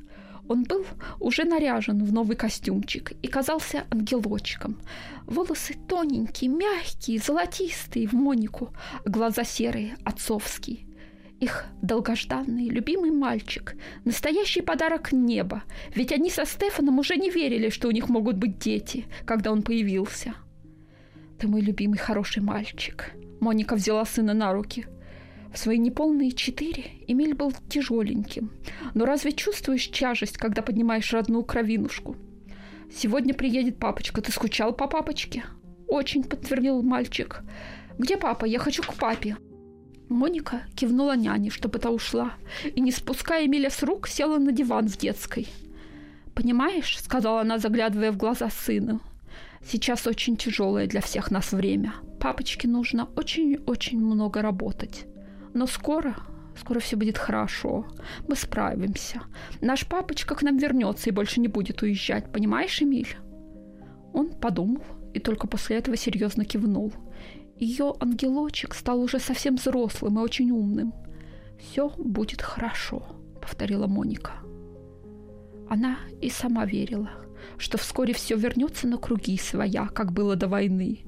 он 0.51 0.63
был 0.63 0.85
уже 1.19 1.45
наряжен 1.45 2.03
в 2.03 2.11
новый 2.11 2.35
костюмчик 2.35 3.13
и 3.21 3.27
казался 3.27 3.85
ангелочком. 3.89 4.77
Волосы 5.25 5.75
тоненькие, 5.87 6.49
мягкие, 6.49 7.19
золотистые 7.19 8.05
в 8.07 8.13
Монику, 8.13 8.73
глаза 9.05 9.45
серые, 9.45 9.95
отцовские. 10.03 10.79
Их 11.39 11.65
долгожданный, 11.81 12.67
любимый 12.67 13.11
мальчик. 13.11 13.75
Настоящий 14.03 14.61
подарок 14.61 15.13
неба. 15.13 15.63
Ведь 15.95 16.11
они 16.11 16.29
со 16.29 16.45
Стефаном 16.45 16.99
уже 16.99 17.15
не 17.15 17.29
верили, 17.29 17.69
что 17.69 17.87
у 17.87 17.91
них 17.91 18.09
могут 18.09 18.35
быть 18.35 18.59
дети, 18.59 19.05
когда 19.25 19.53
он 19.53 19.63
появился. 19.63 20.33
Ты 21.39 21.47
мой 21.47 21.61
любимый 21.61 21.97
хороший 21.97 22.43
мальчик. 22.43 23.13
Моника 23.39 23.75
взяла 23.75 24.03
сына 24.05 24.33
на 24.33 24.51
руки. 24.51 24.85
В 25.53 25.57
свои 25.57 25.77
неполные 25.77 26.31
четыре 26.31 26.91
Эмиль 27.07 27.33
был 27.33 27.53
тяжеленьким. 27.69 28.51
Но 28.93 29.05
разве 29.05 29.33
чувствуешь 29.33 29.91
тяжесть, 29.91 30.37
когда 30.37 30.61
поднимаешь 30.61 31.11
родную 31.11 31.43
кровинушку? 31.43 32.15
Сегодня 32.93 33.33
приедет 33.33 33.77
папочка. 33.77 34.21
Ты 34.21 34.31
скучал 34.31 34.73
по 34.73 34.87
папочке? 34.87 35.43
Очень, 35.87 36.23
подтвердил 36.23 36.81
мальчик. 36.81 37.41
Где 37.97 38.17
папа? 38.17 38.45
Я 38.45 38.59
хочу 38.59 38.81
к 38.81 38.93
папе. 38.95 39.37
Моника 40.07 40.61
кивнула 40.75 41.15
няне, 41.15 41.49
чтобы 41.49 41.79
та 41.79 41.89
ушла, 41.89 42.33
и, 42.75 42.81
не 42.81 42.91
спуская 42.91 43.45
Эмиля 43.45 43.69
с 43.69 43.81
рук, 43.81 44.07
села 44.07 44.37
на 44.37 44.51
диван 44.51 44.87
в 44.87 44.97
детской. 44.97 45.47
«Понимаешь»,— 46.33 46.99
сказала 47.01 47.41
она, 47.41 47.59
заглядывая 47.59 48.11
в 48.11 48.17
глаза 48.17 48.49
сыну,— 48.49 49.01
«сейчас 49.65 50.07
очень 50.07 50.35
тяжелое 50.35 50.87
для 50.87 50.99
всех 50.99 51.31
нас 51.31 51.53
время. 51.53 51.93
Папочке 52.19 52.67
нужно 52.67 53.07
очень-очень 53.15 53.99
много 53.99 54.41
работать. 54.41 55.05
Но 55.53 55.67
скоро, 55.67 56.15
скоро 56.59 56.79
все 56.79 56.95
будет 56.95 57.17
хорошо. 57.17 57.85
Мы 58.27 58.35
справимся. 58.35 59.21
Наш 59.61 59.87
папочка 59.87 60.35
к 60.35 60.41
нам 60.41 60.57
вернется 60.57 61.09
и 61.09 61.13
больше 61.13 61.39
не 61.39 61.47
будет 61.47 61.81
уезжать, 61.81 62.31
понимаешь, 62.31 62.81
Эмиль?» 62.81 63.15
Он 64.13 64.29
подумал 64.29 64.83
и 65.13 65.19
только 65.19 65.47
после 65.47 65.77
этого 65.77 65.97
серьезно 65.97 66.45
кивнул— 66.45 66.93
ее 67.61 67.93
ангелочек 67.99 68.73
стал 68.73 69.01
уже 69.01 69.19
совсем 69.19 69.55
взрослым 69.55 70.17
и 70.17 70.23
очень 70.23 70.49
умным. 70.49 70.95
«Все 71.59 71.89
будет 71.89 72.41
хорошо»,— 72.41 73.03
повторила 73.39 73.85
Моника. 73.85 74.31
Она 75.69 75.99
и 76.21 76.31
сама 76.31 76.65
верила, 76.65 77.11
что 77.59 77.77
вскоре 77.77 78.15
все 78.15 78.35
вернется 78.35 78.87
на 78.87 78.97
круги 78.97 79.37
своя, 79.37 79.85
как 79.85 80.11
было 80.11 80.35
до 80.35 80.47
войны, 80.47 81.01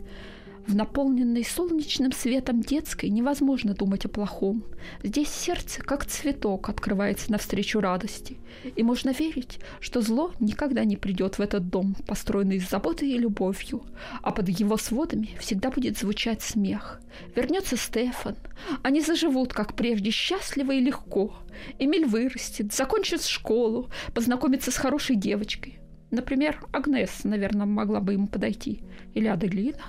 в 0.67 0.75
наполненной 0.75 1.43
солнечным 1.43 2.11
светом 2.11 2.61
детской 2.61 3.09
невозможно 3.09 3.73
думать 3.73 4.05
о 4.05 4.09
плохом. 4.09 4.63
Здесь 5.03 5.29
сердце, 5.29 5.81
как 5.81 6.05
цветок, 6.05 6.69
открывается 6.69 7.31
навстречу 7.31 7.79
радости. 7.79 8.37
И 8.75 8.83
можно 8.83 9.11
верить, 9.11 9.59
что 9.79 10.01
зло 10.01 10.31
никогда 10.39 10.85
не 10.85 10.95
придет 10.95 11.37
в 11.37 11.41
этот 11.41 11.69
дом, 11.69 11.95
построенный 12.07 12.59
с 12.59 12.69
заботой 12.69 13.09
и 13.09 13.17
любовью, 13.17 13.83
а 14.21 14.31
под 14.31 14.49
его 14.49 14.77
сводами 14.77 15.31
всегда 15.39 15.69
будет 15.69 15.97
звучать 15.97 16.41
смех. 16.41 17.01
Вернется 17.35 17.75
Стефан. 17.77 18.35
Они 18.81 19.01
заживут, 19.01 19.53
как 19.53 19.75
прежде, 19.75 20.11
счастливо 20.11 20.71
и 20.71 20.79
легко. 20.79 21.35
Эмиль 21.77 22.05
вырастет, 22.05 22.73
закончит 22.73 23.23
школу, 23.23 23.89
познакомится 24.13 24.71
с 24.71 24.77
хорошей 24.77 25.15
девочкой. 25.15 25.79
Например, 26.09 26.63
Агнес, 26.71 27.23
наверное, 27.23 27.65
могла 27.65 27.99
бы 27.99 28.13
ему 28.13 28.27
подойти. 28.27 28.83
Или 29.15 29.27
Аделина 29.27 29.81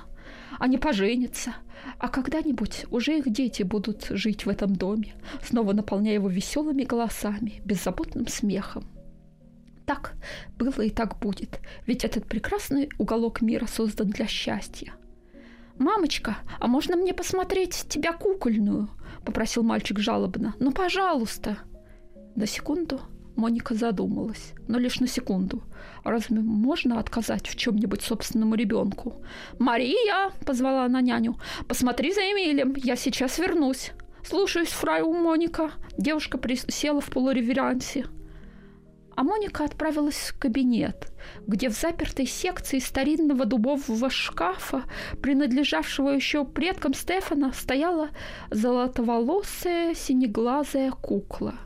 они 0.59 0.79
поженятся, 0.79 1.57
а 1.99 2.09
когда-нибудь 2.09 2.87
уже 2.91 3.19
их 3.19 3.31
дети 3.31 3.63
будут 3.63 4.07
жить 4.11 4.47
в 4.47 4.49
этом 4.49 4.75
доме, 4.75 5.15
снова 5.43 5.73
наполняя 5.73 6.15
его 6.15 6.29
веселыми 6.29 6.85
голосами, 6.85 7.63
беззаботным 7.65 8.27
смехом. 8.27 8.85
Так 9.87 10.15
было 10.57 10.83
и 10.83 10.91
так 10.91 11.19
будет, 11.19 11.61
ведь 11.87 12.05
этот 12.05 12.27
прекрасный 12.27 12.89
уголок 12.99 13.43
мира 13.43 13.67
создан 13.67 14.11
для 14.11 14.27
счастья. 14.27 14.95
«Мамочка, 15.79 16.39
а 16.61 16.69
можно 16.69 16.97
мне 16.97 17.13
посмотреть 17.13 17.87
тебя 17.89 18.13
кукольную?»– 18.13 18.89
попросил 19.25 19.63
мальчик 19.63 19.99
жалобно. 19.99 20.55
«Ну, 20.61 20.73
пожалуйста!» 20.73 21.59
На 22.37 22.47
секунду 22.47 23.01
Моника 23.37 23.75
задумалась, 23.75 24.53
но 24.69 24.79
лишь 24.79 25.01
на 25.01 25.09
секунду. 25.09 25.63
Разве 26.05 26.41
можно 26.41 27.01
отказать 27.01 27.49
в 27.49 27.57
чем-нибудь 27.57 28.03
собственному 28.03 28.55
ребенку? 28.55 29.25
«Мария!»– 29.59 30.31
позвала 30.47 30.85
она 30.85 31.01
няню. 31.01 31.37
«Посмотри 31.67 32.13
за 32.13 32.21
Эмилем, 32.21 32.75
я 32.77 32.97
сейчас 32.97 33.39
вернусь». 33.39 33.93
«Слушаюсь, 34.25 34.69
фрау 34.69 35.13
Моника». 35.13 35.73
Девушка 35.99 36.39
присела 36.39 37.01
в 37.01 37.11
полуреверансе. 37.11 38.07
А 39.17 39.23
Моника 39.23 39.65
отправилась 39.65 40.33
в 40.33 40.39
кабинет, 40.39 41.13
где 41.47 41.69
в 41.69 41.73
запертой 41.73 42.27
секции 42.27 42.79
старинного 42.79 43.45
дубового 43.45 44.11
шкафа, 44.11 44.85
принадлежавшего 45.23 46.11
еще 46.11 46.45
предкам 46.45 46.95
Стефана, 46.95 47.53
стояла 47.53 48.09
золотоволосая 48.51 49.95
синеглазая 49.95 50.91
кукла– 50.91 51.55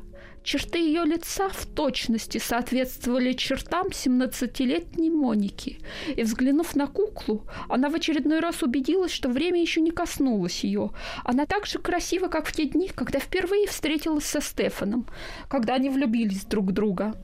Черты 0.48 0.78
ее 0.78 1.04
лица 1.04 1.50
в 1.50 1.66
точности 1.66 2.38
соответствовали 2.38 3.34
чертам 3.34 3.88
17-летней 3.88 5.10
Моники. 5.10 5.78
И 6.16 6.22
взглянув 6.22 6.74
на 6.74 6.86
куклу, 6.86 7.44
она 7.68 7.90
в 7.90 7.94
очередной 7.94 8.40
раз 8.40 8.62
убедилась, 8.62 9.12
что 9.12 9.28
время 9.28 9.60
еще 9.60 9.82
не 9.82 9.90
коснулось 9.90 10.64
ее. 10.64 10.92
Она 11.22 11.44
так 11.44 11.66
же 11.66 11.78
красива, 11.78 12.28
как 12.28 12.46
в 12.46 12.52
те 12.52 12.64
дни, 12.64 12.88
когда 12.88 13.18
впервые 13.18 13.66
встретилась 13.66 14.24
со 14.24 14.40
Стефаном, 14.40 15.06
когда 15.50 15.74
они 15.74 15.90
влюбились 15.90 16.46
друг 16.46 16.68
в 16.68 16.72
друга. 16.72 17.14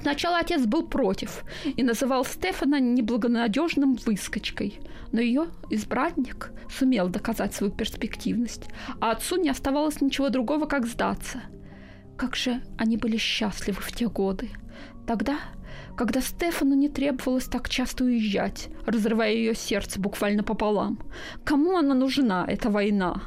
Сначала 0.00 0.38
отец 0.38 0.64
был 0.64 0.88
против 0.88 1.44
и 1.76 1.82
называл 1.82 2.24
Стефана 2.24 2.80
неблагонадежным 2.80 3.96
выскочкой, 4.06 4.80
но 5.12 5.20
ее 5.20 5.48
избранник 5.68 6.50
сумел 6.78 7.10
доказать 7.10 7.52
свою 7.54 7.74
перспективность, 7.74 8.70
а 9.02 9.10
отцу 9.10 9.36
не 9.36 9.50
оставалось 9.50 10.00
ничего 10.00 10.30
другого, 10.30 10.64
как 10.64 10.86
сдаться– 10.86 11.42
как 12.16 12.36
же 12.36 12.62
они 12.78 12.96
были 12.96 13.16
счастливы 13.16 13.80
в 13.80 13.92
те 13.92 14.08
годы. 14.08 14.50
Тогда, 15.06 15.38
когда 15.96 16.20
Стефану 16.20 16.74
не 16.74 16.88
требовалось 16.88 17.46
так 17.46 17.68
часто 17.68 18.04
уезжать, 18.04 18.68
разрывая 18.86 19.32
ее 19.32 19.54
сердце 19.54 20.00
буквально 20.00 20.42
пополам. 20.42 20.98
Кому 21.44 21.76
она 21.76 21.94
нужна, 21.94 22.44
эта 22.48 22.70
война? 22.70 23.22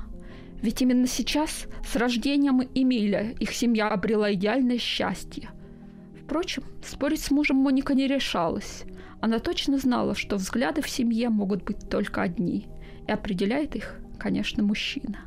Ведь 0.61 0.81
именно 0.81 1.07
сейчас, 1.07 1.67
с 1.85 1.95
рождением 1.95 2.61
Эмиля, 2.73 3.35
их 3.39 3.53
семья 3.53 3.89
обрела 3.89 4.33
идеальное 4.33 4.77
счастье. 4.77 5.49
Впрочем, 6.23 6.63
спорить 6.83 7.21
с 7.21 7.29
мужем 7.29 7.57
Моника 7.57 7.93
не 7.93 8.07
решалась. 8.07 8.83
Она 9.21 9.39
точно 9.39 9.77
знала, 9.77 10.15
что 10.15 10.37
взгляды 10.37 10.81
в 10.81 10.89
семье 10.89 11.29
могут 11.29 11.63
быть 11.63 11.89
только 11.89 12.21
одни, 12.21 12.67
и 13.07 13.11
определяет 13.11 13.75
их, 13.75 13.99
конечно, 14.17 14.63
мужчина. 14.63 15.19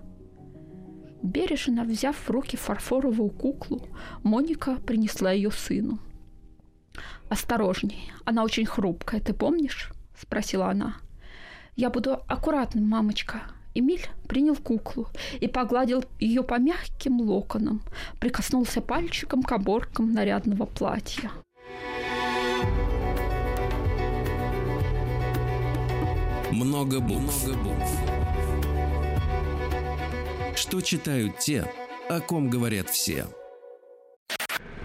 Бережно 1.22 1.84
взяв 1.84 2.16
в 2.16 2.30
руки 2.30 2.56
фарфоровую 2.56 3.30
куклу, 3.30 3.88
Моника 4.22 4.76
принесла 4.86 5.32
ее 5.32 5.50
сыну. 5.50 5.98
«Осторожней, 7.28 8.12
она 8.24 8.44
очень 8.44 8.66
хрупкая, 8.66 9.20
ты 9.20 9.34
помнишь?»– 9.34 9.92
спросила 10.16 10.70
она. 10.70 10.96
«Я 11.76 11.90
буду 11.90 12.14
аккуратным, 12.26 12.88
мамочка». 12.88 13.42
Эмиль 13.74 14.08
принял 14.26 14.56
куклу 14.56 15.06
и 15.40 15.46
погладил 15.46 16.04
ее 16.18 16.42
по 16.42 16.58
мягким 16.58 17.20
локонам, 17.20 17.82
прикоснулся 18.18 18.80
пальчиком 18.80 19.42
к 19.42 19.52
оборкам 19.52 20.12
нарядного 20.12 20.64
платья. 20.64 21.30
Много 26.50 26.98
букв. 26.98 27.46
Много 27.46 27.58
букв. 27.62 28.17
Что 30.59 30.80
читают 30.80 31.38
те, 31.38 31.70
о 32.09 32.18
ком 32.18 32.50
говорят 32.50 32.90
все. 32.90 33.26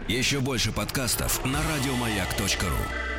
Еще 0.07 0.39
больше 0.39 0.71
подкастов 0.71 1.43
на 1.45 1.59
радиомаяк.ру. 1.63 3.12